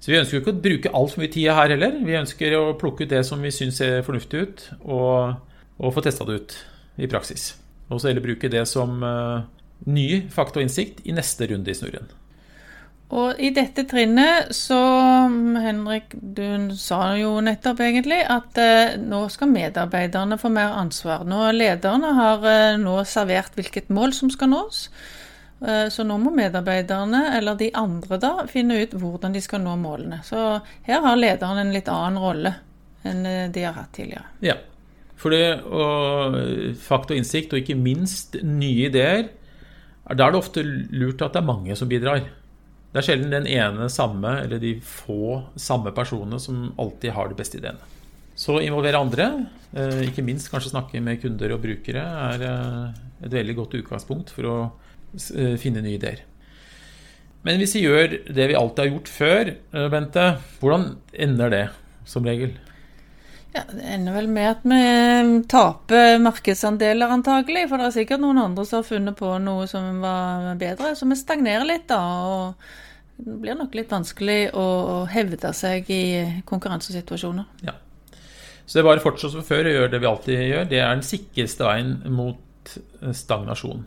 [0.00, 1.98] Så vi ønsker jo ikke å bruke altfor mye tid her heller.
[2.04, 5.36] Vi ønsker å plukke ut det som vi syns ser fornuftig ut, og,
[5.80, 6.56] og få testa det ut
[7.00, 7.54] i praksis.
[7.88, 9.46] Og så heller bruke det som uh,
[9.88, 12.12] ny fakta og innsikt i neste runde i snurren.
[13.14, 14.78] Og i dette trinnet så,
[15.60, 21.26] Henrik, du sa jo nettopp egentlig at eh, nå skal medarbeiderne få mer ansvar.
[21.28, 24.88] Nå Lederne har eh, nå servert hvilket mål som skal nås.
[25.62, 29.76] Eh, så nå må medarbeiderne, eller de andre da, finne ut hvordan de skal nå
[29.80, 30.20] målene.
[30.26, 30.40] Så
[30.88, 32.54] her har lederen en litt annen rolle
[33.06, 34.26] enn eh, de har hatt tidligere.
[34.44, 34.58] Ja,
[35.20, 39.28] for det fakt og innsikt, og ikke minst nye ideer,
[40.04, 42.26] da er det ofte lurt at det er mange som bidrar.
[42.92, 47.38] Det er sjelden den ene samme, eller de få samme personene som alltid har de
[47.38, 47.92] beste ideene.
[48.36, 49.28] Så involvere andre,
[49.72, 52.44] eh, ikke minst kanskje snakke med kunder og brukere, er
[53.24, 54.58] et veldig godt utgangspunkt for å
[55.60, 56.24] finne nye ideer.
[57.44, 60.28] Men hvis vi gjør det vi alltid har gjort før, eh, Bente,
[60.60, 61.64] hvordan ender det
[62.08, 62.54] som regel?
[63.54, 67.68] Ja, Det ender vel med at vi eh, taper markedsandeler, antagelig.
[67.68, 70.96] For det er sikkert noen andre som har funnet på noe som var bedre.
[70.96, 72.00] Så vi stagnerer litt, da.
[72.24, 76.04] Og det blir nok litt vanskelig å hevde seg i
[76.48, 77.44] konkurransesituasjoner.
[77.68, 77.76] Ja.
[78.64, 80.70] Så det er bare å fortsette som før og gjøre det vi alltid gjør.
[80.72, 82.78] Det er den sikreste veien mot
[83.12, 83.84] stagnasjon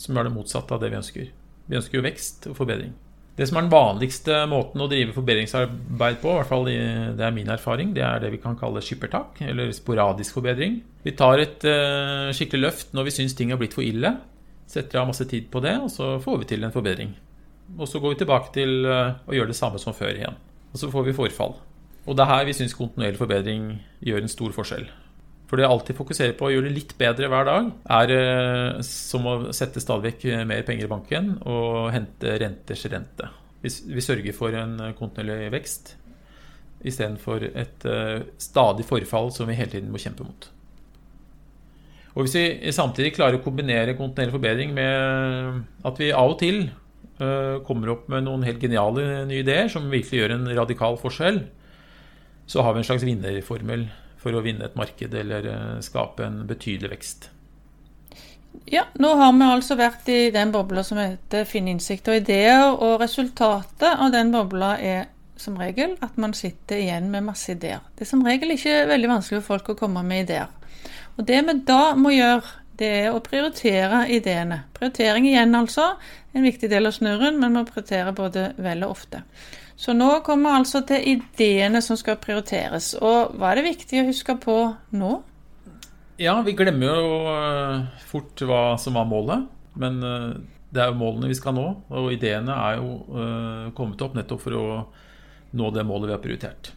[0.00, 1.30] som er det motsatte av det vi ønsker.
[1.70, 2.92] Vi ønsker jo vekst og forbedring.
[3.38, 7.32] Det som er den vanligste måten å drive forbedringsarbeid på, i hvert fall det er
[7.32, 10.80] min erfaring, det er det vi kan kalle skippertak, eller sporadisk forbedring.
[11.06, 14.12] Vi tar et uh, skikkelig løft når vi syns ting har blitt for ille.
[14.68, 17.14] Setter av masse tid på det, og så får vi til en forbedring.
[17.78, 20.36] Og så går vi tilbake til uh, å gjøre det samme som før igjen.
[20.74, 21.56] Og så får vi forfall.
[22.04, 23.70] Og det er her vi syns kontinuerlig forbedring
[24.04, 24.84] gjør en stor forskjell.
[25.50, 28.82] For det jeg alltid fokuserer på å gjøre det litt bedre hver dag, er eh,
[28.86, 33.26] som å sette stadig vekk mer penger i banken og hente renters rente.
[33.60, 35.96] Vi, sørger for en kontinuerlig vekst
[36.86, 37.82] istedenfor et
[38.40, 40.46] stadig forfall som vi hele tiden må kjempe mot.
[42.14, 46.70] Og Hvis vi samtidig klarer å kombinere kontinuerlig forbedring med at vi av og til
[47.68, 51.42] kommer opp med noen helt geniale nye ideer som virkelig gjør en radikal forskjell,
[52.48, 53.84] så har vi en slags vinnerformel
[54.20, 57.30] for å vinne et marked eller eh, skape en betydelig vekst.
[58.70, 62.66] Ja, nå har vi altså vært i den bobla som heter Finn innsikt og ideer,
[62.70, 65.08] og resultatet av den bobla er
[65.40, 67.80] som regel at man sitter igjen med masse ideer.
[67.96, 70.50] Det er som regel ikke veldig vanskelig for folk å komme med ideer.
[71.16, 74.62] Og det vi da må gjøre, det er å prioritere ideene.
[74.76, 75.94] Prioritering igjen, altså.
[76.32, 79.22] En viktig del av snurren, men må prioritere både vel og ofte.
[79.80, 82.92] Så nå kommer vi altså til ideene som skal prioriteres.
[83.00, 84.56] Og hva er det viktig å huske på
[84.92, 85.12] nå?
[86.20, 89.46] Ja, vi glemmer jo eh, fort hva som var målet.
[89.80, 90.34] Men eh,
[90.68, 91.64] det er jo målene vi skal nå,
[91.96, 92.90] og ideene er jo
[93.22, 94.66] eh, kommet opp nettopp for å
[95.56, 96.72] nå det målet vi har prioritert.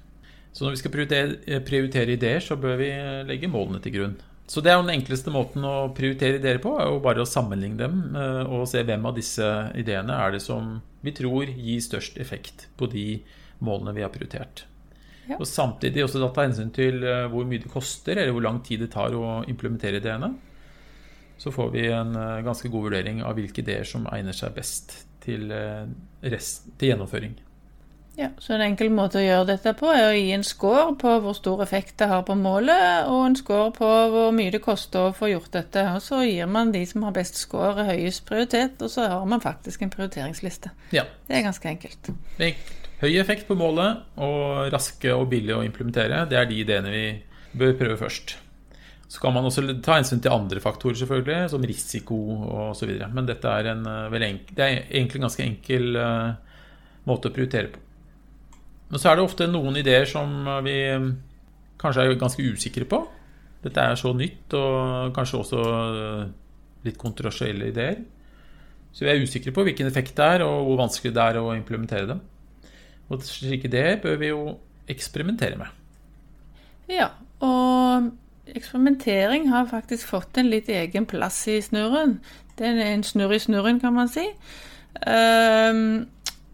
[0.55, 2.89] Så når vi skal prioritere, prioritere ideer, så bør vi
[3.27, 4.15] legge målene til grunn.
[4.47, 7.27] Så det er jo den enkleste måten å prioritere ideer på, er jo bare å
[7.27, 8.01] sammenligne dem
[8.45, 9.47] og se hvem av disse
[9.79, 13.07] ideene er det som vi tror gir størst effekt på de
[13.63, 14.65] målene vi har prioritert.
[15.27, 15.37] Ja.
[15.39, 18.83] Og samtidig også ta hensyn til eh, hvor mye det koster, eller hvor lang tid
[18.83, 20.33] det tar å implementere ideene.
[21.39, 24.97] Så får vi en eh, ganske god vurdering av hvilke ideer som egner seg best
[25.23, 25.47] til,
[26.19, 27.37] rest, til gjennomføring.
[28.15, 31.15] Ja, så En enkel måte å gjøre dette på er å gi en score på
[31.23, 35.09] hvor stor effekt det har på målet, og en score på hvor mye det koster
[35.09, 35.81] å få gjort dette.
[35.95, 39.41] Og Så gir man de som har best score, høyest prioritet, og så har man
[39.41, 40.69] faktisk en prioriteringsliste.
[40.93, 41.07] Ja.
[41.27, 42.13] Det er ganske enkelt.
[43.03, 46.23] Høy effekt på målet og raske og billige å implementere.
[46.29, 47.07] Det er de ideene vi
[47.57, 48.37] bør prøve først.
[49.09, 52.19] Så kan man også ta hensyn til andre faktorer, selvfølgelig, som risiko
[52.69, 52.93] osv.
[53.13, 56.61] Men dette er en eh, enkel, det er egentlig en ganske enkel uh,
[57.09, 57.83] måte å prioritere på.
[58.93, 61.09] Men så er det ofte noen ideer som vi eh,
[61.81, 63.01] kanskje er ganske usikre på.
[63.63, 65.61] Dette er så nytt, og kanskje også
[66.83, 68.01] litt kontroversielle ideer.
[68.93, 71.55] Så vi er usikre på hvilken effekt det er, og hvor vanskelig det er å
[71.55, 72.19] implementere dem.
[73.09, 74.41] Og slike ideer bør vi jo
[74.91, 75.71] eksperimentere med.
[76.91, 77.09] Ja,
[77.43, 78.11] og
[78.53, 82.19] eksperimentering har faktisk fått en litt egen plass i snurren.
[82.59, 84.27] Det er en snurr i snurren, kan man si.
[85.07, 86.05] Um,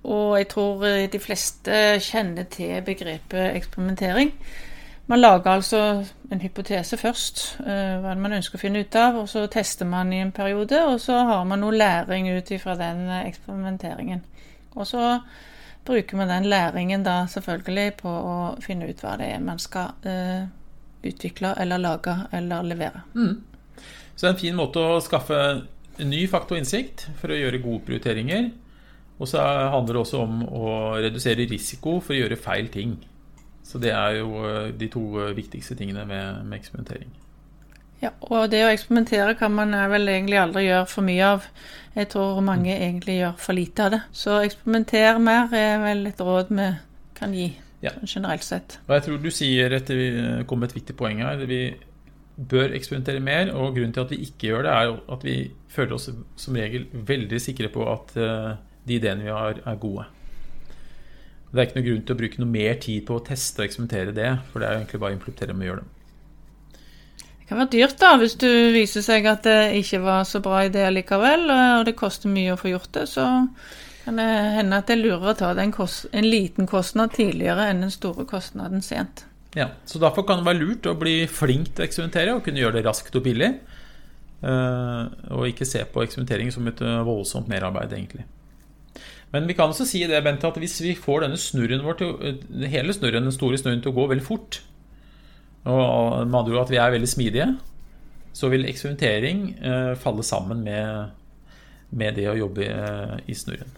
[0.03, 4.33] og jeg tror de fleste kjenner til begrepet eksperimentering.
[5.09, 9.29] Man lager altså en hypotese først, uh, hva man ønsker å finne ut av, og
[9.31, 13.07] så tester man i en periode, og så har man noe læring ut ifra den
[13.23, 14.21] eksperimenteringen.
[14.77, 15.17] Og så
[15.85, 19.97] bruker man den læringen da selvfølgelig på å finne ut hva det er man skal
[20.05, 20.45] uh,
[21.01, 23.01] utvikle eller lage eller levere.
[23.15, 23.39] Mm.
[24.13, 25.41] Så det er en fin måte å skaffe
[26.05, 28.51] ny fakta og innsikt for å gjøre gode prioriteringer.
[29.19, 32.95] Og så handler det også om å redusere risiko for å gjøre feil ting.
[33.67, 35.03] Så det er jo eh, de to
[35.35, 37.11] viktigste tingene med, med eksperimentering.
[37.99, 41.47] Ja, og det å eksperimentere kan man vel egentlig aldri gjøre for mye av.
[41.97, 43.99] Jeg tror mange egentlig gjør for lite av det.
[44.15, 46.69] Så eksperimenter mer er vel et råd vi
[47.19, 47.49] kan gi
[47.83, 47.91] ja.
[48.07, 48.79] generelt sett.
[48.87, 50.09] Og jeg tror du sier at vi
[50.47, 51.43] kom med et viktig poeng her.
[51.49, 51.61] Vi
[52.39, 55.35] bør eksperimentere mer, og grunnen til at vi ikke gjør det, er at vi
[55.69, 56.07] føler oss
[56.39, 58.53] som regel veldig sikre på at eh,
[58.89, 60.07] de ideene vi har, er gode.
[61.49, 63.65] Det er ikke noe grunn til å bruke noe mer tid på å teste og
[63.65, 66.77] eksperimentere det, for det er egentlig bare å implementere med å gjøre det
[67.39, 70.61] Det kan være dyrt da, hvis du viser seg at det ikke var så bra
[70.67, 73.07] idé likevel, og det koster mye å få gjort det.
[73.09, 73.25] Så
[74.03, 74.27] kan det
[74.59, 78.27] hende at det er lurere å ta en, en, liten kostnad tidligere enn den store
[78.29, 79.25] kostnaden sent.
[79.57, 82.61] Ja, så Derfor kan det være lurt å bli flink til å eksperimentere og kunne
[82.61, 83.55] gjøre det raskt og billig.
[84.39, 88.29] Eh, og ikke se på eksperimentering som et eh, voldsomt merarbeid, egentlig.
[89.33, 92.15] Men vi kan også si det, Bente, at hvis vi får denne snurren vår til,
[92.25, 94.61] eh, hele snurren, den store snurren til å gå veldig fort,
[95.69, 97.49] og med andre ord at vi er veldig smidige,
[98.33, 101.11] så vil eksperimentering eh, falle sammen med,
[101.89, 103.75] med, det å jobbe eh, i snurren.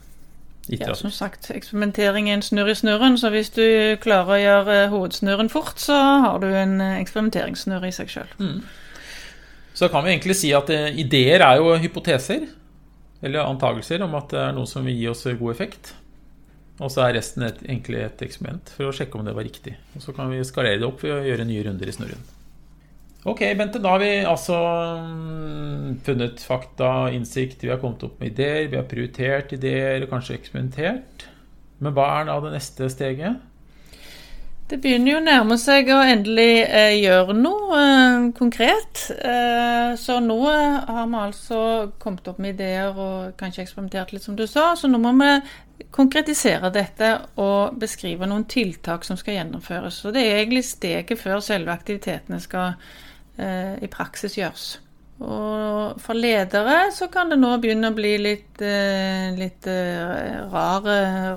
[0.70, 3.66] Ja, som sagt, eksperimentering er en snurr i snurren, så hvis du
[4.04, 8.30] klarer å gjøre eh, hovedsnurren fort, så har du en eh, eksperimenteringssnurr i seg sjøl.
[8.40, 8.62] Mm.
[9.74, 12.46] Så kan vi egentlig si at eh, ideer er jo hypoteser,
[13.22, 15.94] eller antagelser om at det er noe som vil gi oss god effekt.
[16.82, 19.76] Og så er resten et, egentlig et eksperiment for å sjekke om det var riktig.
[19.96, 22.24] Og så kan vi skalere det opp ved å gjøre nye runder i snurren.
[23.30, 24.58] Ok, Bente, da har vi altså
[25.06, 30.40] mm, funnet fakta, innsikt, vi har kommet opp med ideer, vi har prioritert ideer, kanskje
[30.40, 31.28] eksperimentert.
[31.82, 33.44] Men hva er da det neste steget?
[34.72, 39.02] Det begynner jo å nærme seg å endelig eh, gjøre noe eh, konkret.
[39.20, 41.58] Eh, så nå har vi altså
[42.00, 44.70] kommet opp med ideer og kanskje eksperimentert litt, som du sa.
[44.80, 45.34] Så nå må vi
[45.92, 47.10] konkretisere dette
[47.44, 49.98] og beskrive noen tiltak som skal gjennomføres.
[50.06, 52.78] Så det er egentlig steget før selve aktivitetene skal
[53.36, 54.70] eh, i praksis gjøres.
[55.22, 60.88] Og for ledere så kan det nå begynne å bli litt, eh, litt eh, rar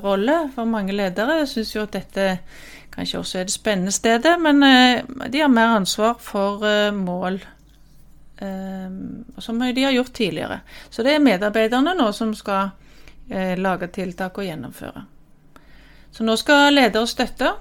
[0.07, 1.41] rolle for mange ledere.
[1.43, 2.29] Jeg syns jo at dette
[2.95, 7.41] kanskje også er det spennende stedet, men eh, de har mer ansvar for eh, mål.
[8.39, 8.89] Eh,
[9.39, 10.61] som de har gjort tidligere.
[10.91, 12.73] Så det er medarbeiderne nå som skal
[13.57, 15.01] lage tiltak og gjennomføre.
[16.13, 17.55] Så nå skal ledere støtte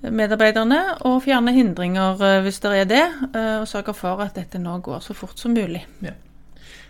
[0.00, 3.02] medarbeiderne og fjerne hindringer hvis det er det,
[3.36, 5.84] og sørge for at dette nå går så fort som mulig.
[6.00, 6.14] Ja.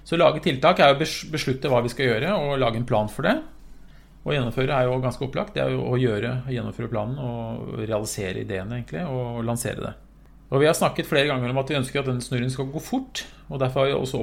[0.07, 3.27] Så lage tiltak er å beslutte hva vi skal gjøre og lage en plan for
[3.27, 3.35] det.
[4.23, 5.57] Å gjennomføre er jo ganske opplagt.
[5.57, 9.93] Det er jo å gjøre, gjennomføre planen og realisere ideene, egentlig, og lansere det.
[10.53, 12.81] Og Vi har snakket flere ganger om at vi ønsker at denne snurren skal gå
[12.85, 13.25] fort.
[13.49, 14.21] og Derfor er vi også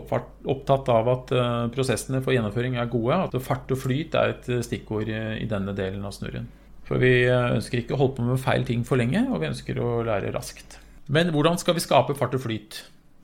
[0.53, 3.17] opptatt av at eh, prosessene for gjennomføring er gode.
[3.25, 6.45] At fart og flyt er et eh, stikkord i denne delen av snurren.
[6.85, 9.49] For vi eh, ønsker ikke å holde på med feil ting for lenge, og vi
[9.49, 10.77] ønsker å lære raskt.
[11.09, 12.83] Men hvordan skal vi skape fart og flyt?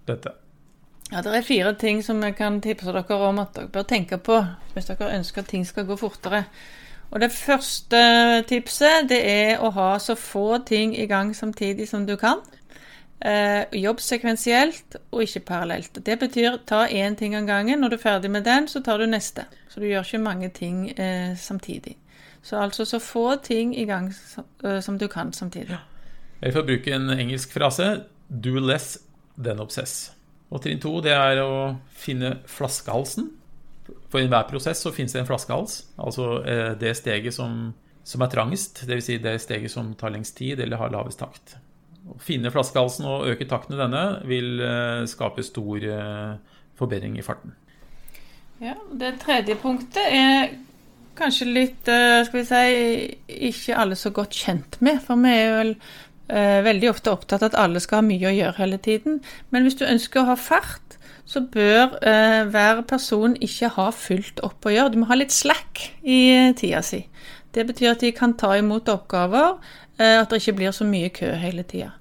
[0.09, 0.33] Dette?
[1.15, 4.17] Ja, Det er fire ting som jeg kan tipse dere om at dere bør tenke
[4.19, 4.41] på
[4.73, 6.43] hvis dere ønsker at ting skal gå fortere.
[7.11, 12.05] Og Det første tipset det er å ha så få ting i gang samtidig som
[12.05, 12.41] du kan.
[13.21, 16.05] Eh, jobb sekvensielt og ikke parallelt.
[16.05, 17.79] Det betyr ta én ting av gangen.
[17.79, 19.45] Når du er ferdig med den, så tar du neste.
[19.69, 21.95] Så du gjør ikke mange ting eh, samtidig.
[22.43, 24.13] Så altså så få ting i gang
[24.81, 25.77] som du kan samtidig.
[26.41, 28.99] Eller for bruke en engelsk frase do less
[29.37, 30.14] than obsess.
[30.53, 33.31] Og trinn to det er å finne flaskehalsen.
[34.09, 35.81] For i enhver prosess så finnes det en flaskehals.
[36.01, 36.39] Altså
[36.79, 37.73] det steget som,
[38.05, 39.07] som er trangest, dvs.
[39.09, 41.57] Si det steget som tar lengst tid eller har lavest takt.
[42.05, 44.61] Å finne flaskehalsen og øke takten i denne vil
[45.09, 45.89] skape stor
[46.77, 47.55] forbedring i farten.
[48.61, 50.53] Ja, Det tredje punktet er
[51.17, 55.01] kanskje litt skal vi si, ikke alle så godt kjent med.
[55.03, 55.89] For vi er vel eh,
[56.27, 59.19] veldig ofte opptatt av at alle skal ha mye å gjøre hele tiden.
[59.53, 60.95] Men hvis du ønsker å ha fart,
[61.25, 64.93] så bør eh, hver person ikke ha fullt opp å gjøre.
[64.93, 67.01] Du må ha litt slack i eh, tida si.
[67.55, 69.57] Det betyr at de kan ta imot oppgaver,
[69.97, 71.93] eh, at det ikke blir så mye kø hele tida.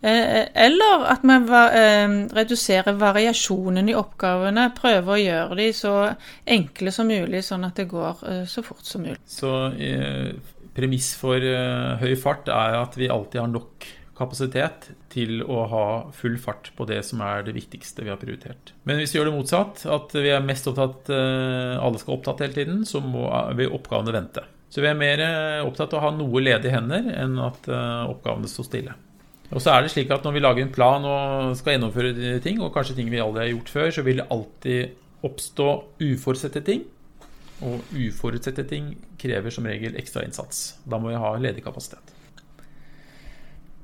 [0.00, 4.70] Eh, eller at man eh, reduserer variasjonen i oppgavene.
[4.78, 5.96] Prøver å gjøre de så
[6.46, 9.18] enkle som mulig, sånn at det går så fort som mulig.
[9.28, 9.50] Så
[10.80, 11.44] premiss for
[12.00, 13.88] høy fart er at vi alltid har nok
[14.20, 18.74] kapasitet til å ha full fart på det som er det viktigste vi har prioritert.
[18.84, 22.56] Men hvis vi gjør det motsatt, at vi er mest opptatt alle skal opptatt hele
[22.56, 23.24] tiden, så må
[23.56, 24.44] vi oppgavene vente.
[24.70, 25.22] Så vi er mer
[25.64, 28.98] opptatt av å ha noe ledige hender enn at oppgavene står stille.
[29.50, 32.60] Og så er det slik at Når vi lager en plan og skal gjennomføre ting,
[32.62, 35.68] og kanskje ting vi aldri har gjort før, så vil det alltid oppstå
[36.06, 36.84] uforutsette ting.
[37.66, 40.80] Og uforutsette ting krever som regel ekstra innsats.
[40.88, 42.14] Da må vi ha ledig kapasitet.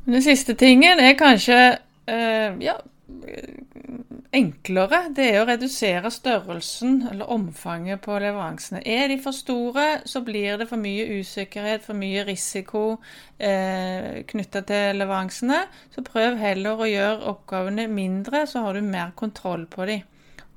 [0.07, 1.59] Den siste tingen er kanskje
[2.09, 2.77] øh, ja,
[4.37, 5.01] enklere.
[5.15, 8.83] Det er å redusere størrelsen eller omfanget på leveransene.
[8.87, 12.85] Er de for store, så blir det for mye usikkerhet, for mye risiko
[13.39, 15.63] eh, knytta til leveransene.
[15.95, 20.07] Så prøv heller å gjøre oppgavene mindre, så har du mer kontroll på dem.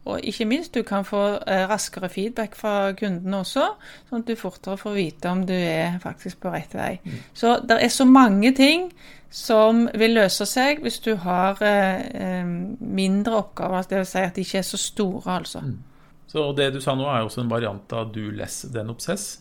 [0.10, 3.66] Og ikke minst, du kan få eh, raskere feedback fra kundene også,
[4.10, 6.92] sånn at du fortere får vite om du er faktisk på rett vei.
[7.04, 7.20] Mm.
[7.38, 8.90] Så det er så mange ting
[9.30, 13.86] som vil løse seg hvis du har eh, mindre oppgaver.
[13.90, 15.62] Det vil si at de ikke er så store, altså.
[15.66, 15.78] Mm.
[16.30, 19.40] Så det du sa nå, er også en variant av do less than obsess.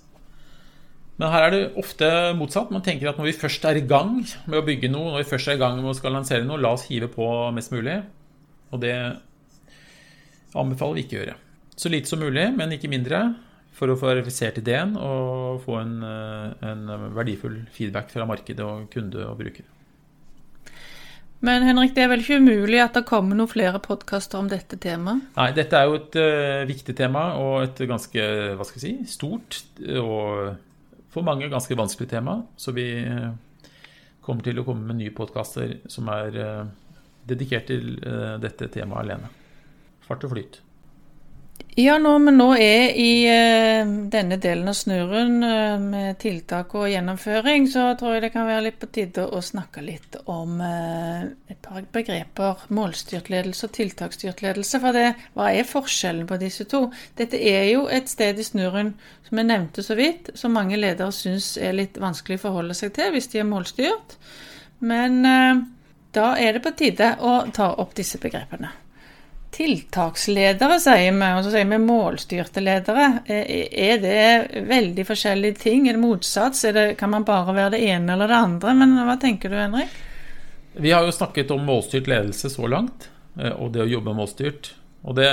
[1.19, 2.09] Men her er det ofte
[2.39, 2.71] motsatt.
[2.71, 5.31] Man tenker at når vi først er i gang med å bygge noe, når vi
[5.33, 7.99] først er i gang med å skal lansere noe, la oss hive på mest mulig.
[8.71, 8.95] Og det
[10.55, 11.37] anbefaler vi ikke å gjøre.
[11.79, 13.23] Så lite som mulig, men ikke mindre,
[13.79, 18.89] for å få verifisert ideen og få en, eh, en verdifull feedback fra markedet og
[18.91, 19.67] kunde og bruker.
[21.41, 24.75] Men Henrik, det er vel ikke umulig at det kommer noen flere podkaster om dette
[24.83, 25.23] temaet?
[25.37, 28.25] Nei, dette er jo et uh, viktig tema og et ganske
[28.59, 29.61] hva skal jeg si, stort
[30.03, 30.57] og
[31.15, 32.41] for mange ganske vanskelig tema.
[32.59, 33.31] Så vi uh,
[34.27, 36.65] kommer til å komme med nye podkaster som er uh,
[37.29, 38.01] dedikert til
[38.41, 39.31] dette temaet alene.
[40.09, 40.63] Fart og flyt.
[41.79, 46.89] Ja, når vi nå er i uh, denne delen av snurren uh, med tiltak og
[46.91, 51.29] gjennomføring, så tror jeg det kan være litt på tide å snakke litt om uh,
[51.47, 52.65] et par begreper.
[52.75, 54.81] Målstyrt ledelse og tiltaksstyrt ledelse.
[54.83, 56.89] For det, hva er forskjellen på disse to?
[57.21, 58.97] Dette er jo et sted i snurren,
[59.29, 62.91] som jeg nevnte så vidt, som mange ledere syns er litt vanskelig å forholde seg
[62.99, 64.19] til hvis de er målstyrt.
[64.83, 65.23] Men
[66.15, 68.75] da er det på tide å ta opp disse begrepene.
[69.59, 73.09] Tiltaksledere, sier vi, og så sier vi målstyrte ledere.
[73.27, 75.89] Er det veldig forskjellige ting?
[75.89, 76.63] Er det motsats?
[76.69, 78.75] Er det, kan man bare være det ene eller det andre?
[78.79, 79.97] Men hva tenker du, Henrik?
[80.79, 83.09] Vi har jo snakket om målstyrt ledelse så langt,
[83.41, 84.71] eh, og det å jobbe målstyrt.
[85.03, 85.27] Og det,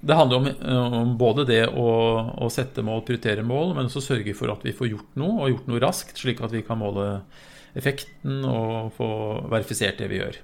[0.00, 1.90] det handler om, eh, om, både det å,
[2.32, 5.52] å, sette mål, prioritere mål, men også sørge for at vi får gjort noe, og
[5.52, 7.10] gjort noe raskt, slik at vi kan måle
[7.76, 9.10] effekten og få
[9.52, 10.40] verifisert det vi gjør.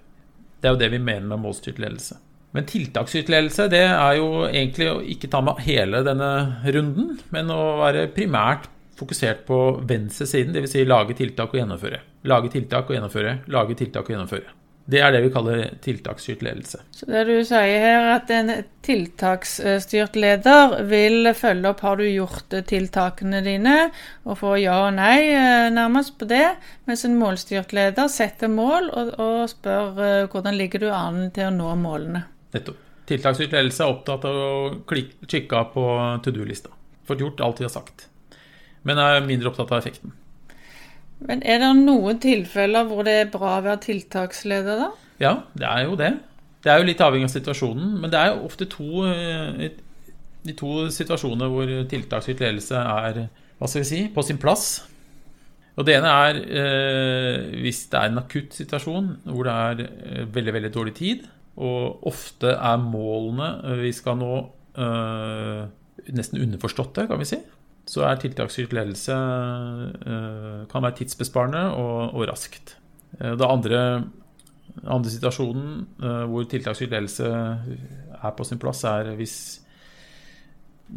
[0.61, 2.21] Det er jo det vi mener med målstyrt ledelse.
[2.53, 6.31] Men tiltaksytledelse det er jo egentlig å ikke ta med hele denne
[6.69, 8.69] runden, men å være primært
[9.01, 10.75] fokusert på venstresiden, dvs.
[10.77, 12.03] Si lage tiltak og gjennomføre.
[12.29, 14.59] Lage tiltak og gjennomføre, lage tiltak og gjennomføre.
[14.93, 16.81] Det er det vi kaller tiltaksstyrt ledelse.
[16.91, 18.51] Så det du sier her, at en
[18.83, 23.77] tiltaksstyrt leder vil følge opp har du gjort tiltakene dine,
[24.27, 26.57] og få ja og nei eh, nærmest på det,
[26.91, 31.47] mens en målstyrt leder setter mål og, og spør eh, hvordan ligger du an til
[31.47, 32.27] å nå målene.
[32.53, 32.89] Nettopp.
[33.09, 34.51] Tiltaksstyrt ledelse er opptatt av å
[34.87, 35.85] kikke på
[36.23, 36.71] to do-lista.
[37.09, 38.07] Fått gjort alt vi har sagt.
[38.87, 40.15] Men er mindre opptatt av effekten.
[41.23, 44.91] Men er det noen tilfeller hvor det er bra å være tiltaksleder, da?
[45.23, 46.13] Ja, det er jo det.
[46.63, 47.99] Det er jo litt avhengig av situasjonen.
[48.03, 53.27] Men det er jo ofte to, de eh, to situasjoner hvor tiltaksstyrt ledelse er
[53.59, 54.67] hva skal vi si, på sin plass.
[55.79, 60.27] Og Det ene er eh, hvis det er en akutt situasjon hvor det er eh,
[60.35, 61.25] veldig veldig dårlig tid,
[61.57, 64.37] og ofte er målene vi skal nå,
[64.79, 65.65] øh,
[66.17, 67.41] nesten underforståtte, kan vi si.
[67.87, 69.15] så er tiltaksstyrt ledelse
[70.71, 72.77] kan være tidsbesparende og, og raskt.
[73.19, 74.05] Det andre,
[74.87, 75.89] andre situasjonen
[76.31, 79.63] hvor tiltaksstyrt ledelse er på sin plass, er hvis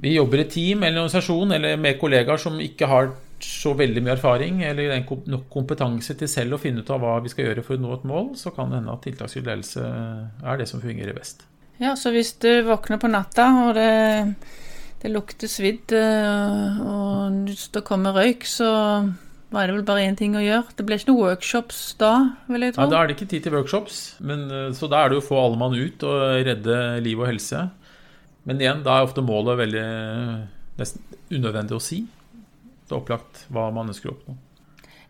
[0.01, 3.11] vi jobber i team eller organisasjon eller med kollegaer som ikke har
[3.45, 7.31] så veldig mye erfaring eller nok kompetanse til selv å finne ut av hva vi
[7.31, 10.61] skal gjøre for å nå et mål, så kan det hende at tiltaksstyrt ledelse er
[10.61, 11.45] det som fungerer best.
[11.81, 13.89] Ja, så hvis du våkner på natta og det,
[15.03, 18.69] det lukter svidd eh, og det kommer røyk, så
[19.55, 20.75] er det vel bare én ting å gjøre.
[20.75, 22.11] Det blir ikke noen workshops da,
[22.49, 22.85] vil jeg tro?
[22.85, 25.25] Nei, Da er det ikke tid til workshops, men, eh, så da er det jo
[25.25, 27.67] å få alle mann ut og redde liv og helse.
[28.45, 29.85] Men igjen, da er ofte målet veldig
[30.79, 31.01] nesten
[31.33, 32.03] unødvendig å si.
[32.85, 34.37] Det er opplagt hva man ønsker å oppnå.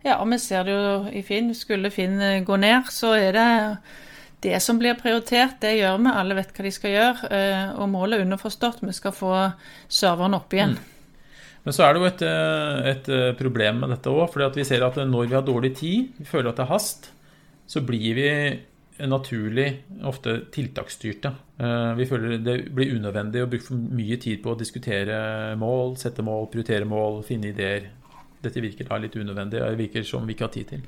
[0.06, 1.50] Ja, og vi ser det jo i Finn.
[1.56, 3.48] Skulle Finn eh, gå ned, så er det
[4.44, 5.58] det som blir prioritert.
[5.62, 6.12] Det gjør vi.
[6.12, 7.30] Alle vet hva de skal gjøre.
[7.34, 8.84] Eh, og målet er underforstått.
[8.86, 9.32] Vi skal få
[9.88, 10.76] serveren opp igjen.
[10.76, 11.34] Mm.
[11.66, 13.10] Men så er det jo et, eh, et
[13.40, 14.28] problem med dette òg.
[14.30, 17.10] For vi ser at når vi har dårlig tid, vi føler at det er hast,
[17.66, 18.30] så blir vi
[19.04, 19.66] naturlig
[20.08, 21.32] ofte tiltaksstyrte.
[21.98, 25.18] Vi føler det blir unødvendig å bruke for mye tid på å diskutere
[25.60, 27.90] mål, sette mål, prioritere mål, finne ideer.
[28.42, 30.86] Dette virker da litt unødvendig, det virker som vi ikke har tid til.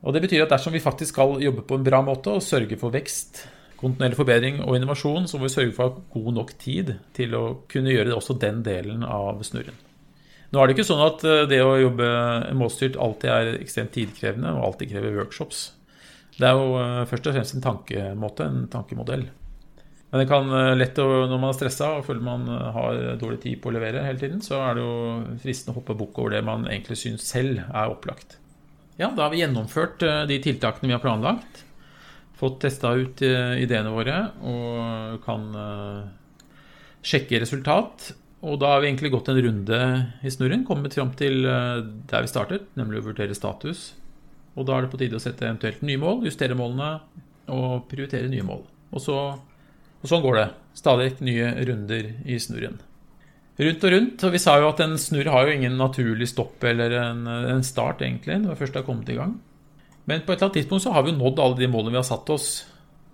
[0.00, 2.78] Og Det betyr at dersom vi faktisk skal jobbe på en bra måte og sørge
[2.80, 3.44] for vekst,
[3.80, 7.92] kontinuerlig forbedring og innovasjon, så må vi sørge for god nok tid til å kunne
[7.92, 9.76] gjøre også den delen av snurren.
[10.50, 12.06] Nå er det ikke sånn at det å jobbe
[12.58, 15.68] målstyrt alltid er ekstremt tidkrevende og alltid krever workshops.
[16.38, 19.26] Det er jo eh, først og fremst en tankemåte, en tankemodell.
[20.10, 23.42] Men det kan lett lett, når man er stressa og føler man eh, har dårlig
[23.44, 24.94] tid på å levere hele tiden, så er det jo
[25.42, 28.38] fristende å hoppe bukk over det man egentlig syns selv er opplagt.
[29.00, 31.62] Ja, da har vi gjennomført de tiltakene vi har planlagt.
[32.36, 35.46] Fått testa ut ideene våre og kan
[37.00, 38.10] sjekke resultat.
[38.44, 39.80] Og da har vi egentlig gått en runde
[40.20, 43.86] i snurren, kommet fram til der vi startet, nemlig å vurdere status
[44.58, 46.92] og da er det på tide å sette eventuelt nye mål, justere målene
[47.50, 48.62] og prioritere nye mål.
[48.90, 49.16] Og, så,
[50.00, 50.46] og sånn går det.
[50.78, 52.80] Stadig nye runder i snurren.
[53.60, 54.24] Rundt og rundt.
[54.26, 57.64] Og vi sa jo at en snurr har jo ingen naturlig stopp eller en, en
[57.66, 59.36] start, egentlig, når vi først har kommet i gang.
[60.08, 62.00] Men på et eller annet tidspunkt så har vi jo nådd alle de målene vi
[62.00, 62.50] har satt oss.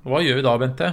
[0.06, 0.90] Og hva gjør vi da, Bente?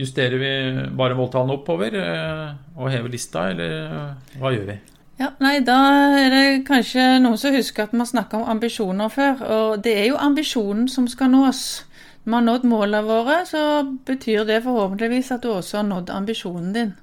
[0.00, 0.52] Justerer vi
[0.96, 4.78] bare måltallene oppover eh, og hever lista, eller hva gjør vi?
[5.20, 5.76] Ja, nei, Da
[6.16, 9.42] er det kanskje noen som husker at vi har snakka om ambisjoner før.
[9.44, 11.84] Og det er jo ambisjonen som skal nås.
[12.24, 13.60] Når vi har nådd målene våre, så
[14.06, 16.94] betyr det forhåpentligvis at du også har nådd ambisjonen din.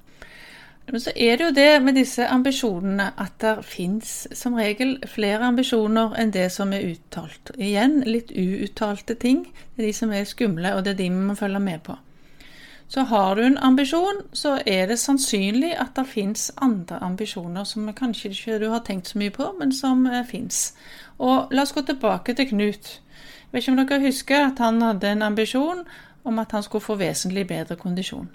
[0.90, 5.44] Men så er det jo det med disse ambisjonene at det fins som regel flere
[5.52, 7.52] ambisjoner enn det som er uttalt.
[7.54, 9.44] Igjen litt uuttalte ting.
[9.76, 11.98] Det er de som er skumle, og det er de vi må følge med på.
[12.88, 17.88] Så har du en ambisjon, så er det sannsynlig at det fins andre ambisjoner som
[17.92, 20.72] kanskje ikke du har tenkt så mye på, men som eh, fins.
[21.18, 22.88] Og la oss gå tilbake til Knut.
[22.88, 25.84] Jeg vet ikke om dere husker at han hadde en ambisjon
[26.24, 28.28] om at han skulle få vesentlig bedre kondisjon.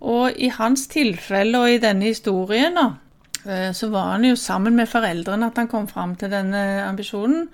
[0.00, 2.78] Og i hans tilfelle og i denne historien,
[3.46, 7.48] eh, så var han jo sammen med foreldrene at han kom fram til denne ambisjonen.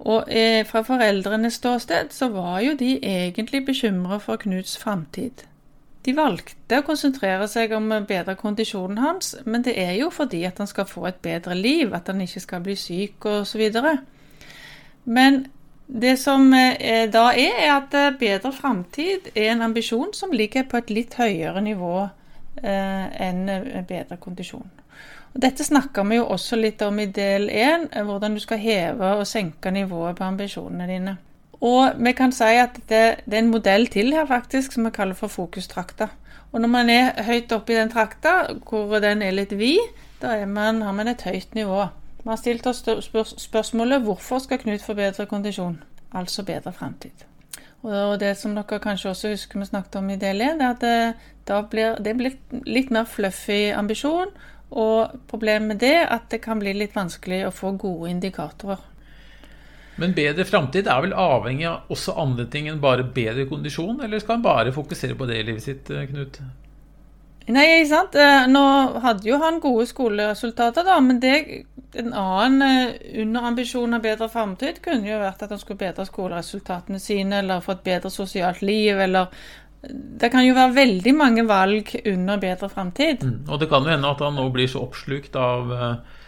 [0.00, 5.44] Og eh, fra foreldrenes ståsted så var jo de egentlig bekymra for Knuts framtid.
[6.04, 10.46] De valgte å konsentrere seg om å bedre kondisjonen hans, men det er jo fordi
[10.48, 13.66] at han skal få et bedre liv, at han ikke skal bli syk osv.
[15.04, 15.42] Men
[15.86, 20.64] det som eh, da er, er at eh, bedre framtid er en ambisjon som ligger
[20.70, 21.94] på et litt høyere nivå
[22.62, 24.70] eh, enn eh, bedre kondisjon.
[25.32, 29.12] Dette snakker vi jo også litt om i del én, eh, hvordan du skal heve
[29.20, 31.16] og senke nivået på ambisjonene dine.
[31.60, 34.90] Og vi kan si at det, det, er en modell til her faktisk som vi
[34.90, 36.08] kaller for fokustrakta.
[36.52, 39.78] Og når man er høyt oppe i den trakta, hvor den er litt vid,
[40.22, 41.84] da man, har man et høyt nivå.
[42.24, 42.82] Vi har stilt oss
[43.36, 47.26] spørsmålet hvorfor skal Knut forbedre bedre kondisjon, altså bedre framtid.
[47.82, 50.82] Og det som dere kanskje også husker vi snakket om i del 1, er at
[51.46, 54.34] det, blir, det blir litt mer fluffy ambisjon,
[54.70, 58.86] og problemet med det er at det kan bli litt vanskelig å få gode indikatorer.
[60.00, 64.00] Men bedre framtid er vel avhengig av også andre ting enn bare bedre kondisjon?
[64.04, 66.40] Eller skal en bare fokusere på det i livet sitt, eh, Knut?
[67.50, 68.14] Nei, ikke sant.
[68.14, 68.64] Eh, nå
[69.02, 70.98] hadde jo han gode skoleresultater, da.
[71.04, 71.34] Men det,
[71.98, 77.00] en annen eh, underambisjon av bedre framtid kunne jo vært at han skulle bedre skoleresultatene
[77.02, 79.28] sine, eller få et bedre sosialt liv, eller
[79.80, 83.22] det kan jo være veldig mange valg under bedre framtid.
[83.24, 83.36] Mm.
[83.48, 86.18] Og det kan jo hende at han nå blir så oppslukt av uh,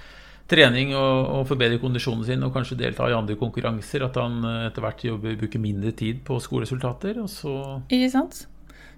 [0.48, 4.64] trening og, og forbedre kondisjonen sin og kanskje delta i andre konkurranser at han uh,
[4.70, 7.20] etter hvert jobber, bruker mindre tid på skoleresultater.
[7.20, 7.59] Og så
[7.92, 8.46] Ikke sant?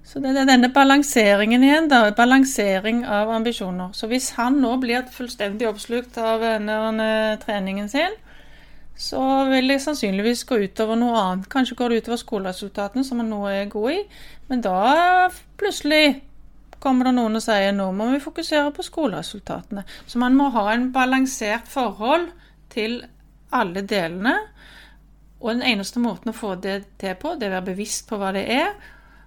[0.04, 2.10] Så det er denne balanseringen igjen, da.
[2.14, 3.94] Balansering av ambisjoner.
[3.96, 7.08] Så hvis han nå blir fullstendig oppslukt av denne
[7.42, 8.12] treningen sin,
[8.96, 9.20] så
[9.50, 11.48] vil det sannsynligvis gå utover noe annet.
[11.50, 13.98] Kanskje går det utover skoleresultatene, som man nå er god i.
[14.50, 14.78] Men da
[15.58, 16.22] plutselig
[16.84, 19.82] kommer det noen og sier nå må vi fokusere på skoleresultatene.
[20.06, 22.28] Så man må ha en balansert forhold
[22.74, 23.00] til
[23.54, 24.36] alle delene.
[25.40, 28.18] Og den eneste måten å få det til på, det er å være bevisst på
[28.20, 28.70] hva det er.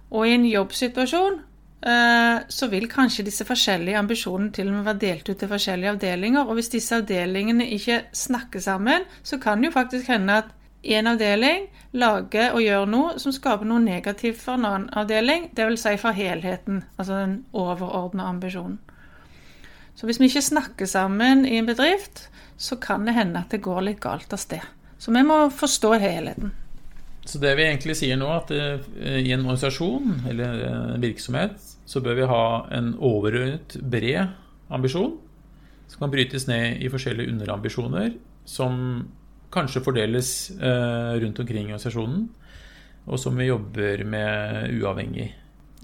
[0.08, 1.42] Og i en jobbsituasjon
[1.78, 6.48] så vil kanskje disse forskjellige ambisjonene til og med være delt ut til forskjellige avdelinger.
[6.48, 10.50] Og hvis disse avdelingene ikke snakker sammen, så kan det jo faktisk hende at
[10.82, 15.82] en avdeling lager og gjør noe som skaper noe negativt for en annen avdeling, dvs.
[15.82, 18.78] Si for helheten, altså den overordna ambisjonen.
[19.98, 23.64] Så hvis vi ikke snakker sammen i en bedrift, så kan det hende at det
[23.64, 24.62] går litt galt av sted.
[24.98, 26.52] Så vi må forstå helheten.
[27.28, 31.58] Så det vi egentlig sier nå, at eh, i en organisasjon eller en virksomhet,
[31.88, 32.44] så bør vi ha
[32.78, 34.32] en overordnet bred
[34.72, 35.18] ambisjon
[35.88, 38.12] som kan brytes ned i forskjellige underambisjoner
[38.48, 38.74] som
[39.52, 42.26] kanskje fordeles eh, rundt omkring i organisasjonen,
[43.08, 45.30] og som vi jobber med uavhengig.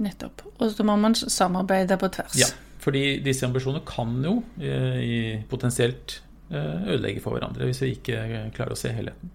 [0.04, 0.44] Nettopp.
[0.58, 2.36] Og så må man samarbeide på tvers.
[2.40, 2.50] Ja,
[2.84, 6.18] fordi disse ambisjonene kan jo eh, potensielt
[6.50, 9.32] eh, ødelegge for hverandre hvis vi ikke klarer å se helheten.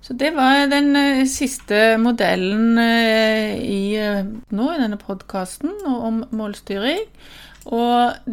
[0.00, 0.94] Så det var den
[1.28, 3.98] siste modellen i,
[4.48, 7.04] nå i denne podkasten om målstyring.
[7.68, 8.30] Og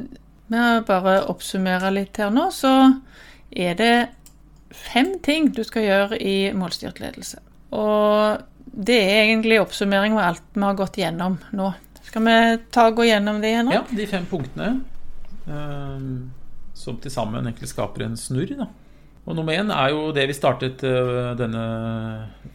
[0.47, 2.72] vi har bare oppsummere litt her nå, så
[3.51, 3.95] er det
[4.72, 7.41] fem ting du skal gjøre i målstyrt ledelse.
[7.76, 11.72] Og det er egentlig oppsummering av alt vi har gått gjennom nå.
[12.07, 12.36] Skal vi
[12.72, 13.72] ta og gå gjennom det igjen?
[13.76, 14.70] Ja, de fem punktene
[15.47, 16.30] um,
[16.78, 18.53] som til sammen egentlig skaper en snurr.
[18.61, 18.70] Da.
[19.28, 21.63] Og nummer én er jo det vi startet uh, denne,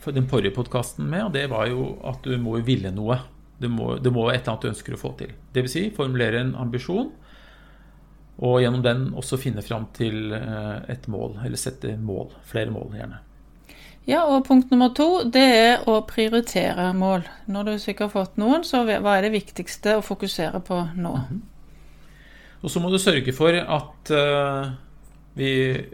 [0.08, 3.18] den forrige podkasten med, og det var jo at du må ville noe.
[3.60, 5.34] Det må, det må være et eller annet du ønsker å få til.
[5.52, 5.74] Dvs.
[5.74, 7.12] Si, formulere en ambisjon
[8.42, 12.32] og gjennom den også finne fram til eh, et mål, eller sette mål.
[12.48, 13.20] Flere mål, gjerne.
[14.08, 17.28] Ja, og punkt nummer to, det er å prioritere mål.
[17.46, 21.12] Når du sikkert har fått noen, så hva er det viktigste å fokusere på nå?
[21.12, 21.42] Mm -hmm.
[22.62, 24.72] Og så må du sørge for at uh,
[25.34, 25.84] vi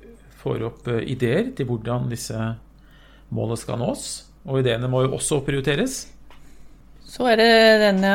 [0.48, 2.36] får opp uh, ideer til hvordan disse
[3.34, 4.06] målene skal nås.
[4.48, 6.06] Og ideene må jo også prioriteres.
[7.08, 8.12] Så er det denne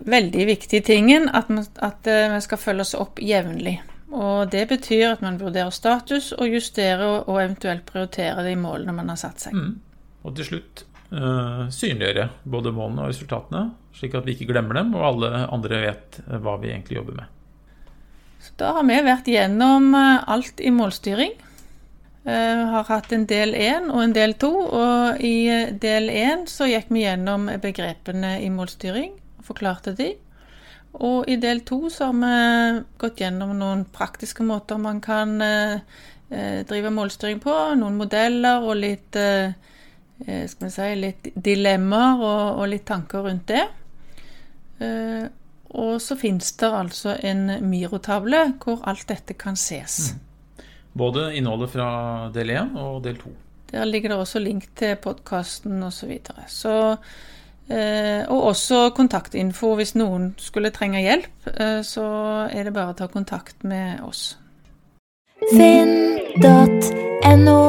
[0.00, 3.80] veldig viktige tingen at, vi, eh, skal følge oss opp jevnlig.
[4.12, 9.08] Og Det betyr at man vurderer status og justerer og eventuelt prioriterer de målene man
[9.08, 9.54] har satt seg.
[9.54, 9.80] Mm.
[10.24, 14.92] Og til slutt uh, synliggjøre både målene og resultatene, slik at vi ikke glemmer dem,
[14.94, 17.30] og alle andre vet hva vi egentlig jobber med.
[18.58, 21.38] Da har vi vært gjennom uh, alt i målstyring.
[22.22, 22.34] Vi
[22.70, 25.50] har hatt en del én og en del to, og i
[25.82, 30.12] del én så gikk vi gjennom begrepene i målstyring og forklarte de.
[31.00, 35.78] Og i del to så har vi gått gjennom noen praktiske måter man kan eh,
[36.28, 37.54] eh, drive målstyring på.
[37.80, 39.54] Noen modeller og litt, eh,
[40.26, 43.64] eh, skal vi si, litt dilemmaer og, litt tanker rundt det.
[45.72, 50.12] Og så fins det altså en Miro-tavle hvor alt dette kan ses.
[50.12, 50.66] Mm.
[50.92, 51.88] Både innholdet fra
[52.34, 53.32] del 1 og del 2.
[53.72, 55.96] Der ligger det også link til podkasten osv.
[55.96, 56.48] Så, videre.
[56.48, 56.74] så
[57.72, 61.46] Eh, og også kontaktinfo hvis noen skulle trenge hjelp.
[61.54, 62.04] Eh, så
[62.50, 64.36] er det bare å ta kontakt med oss.
[65.54, 67.60] Finn.no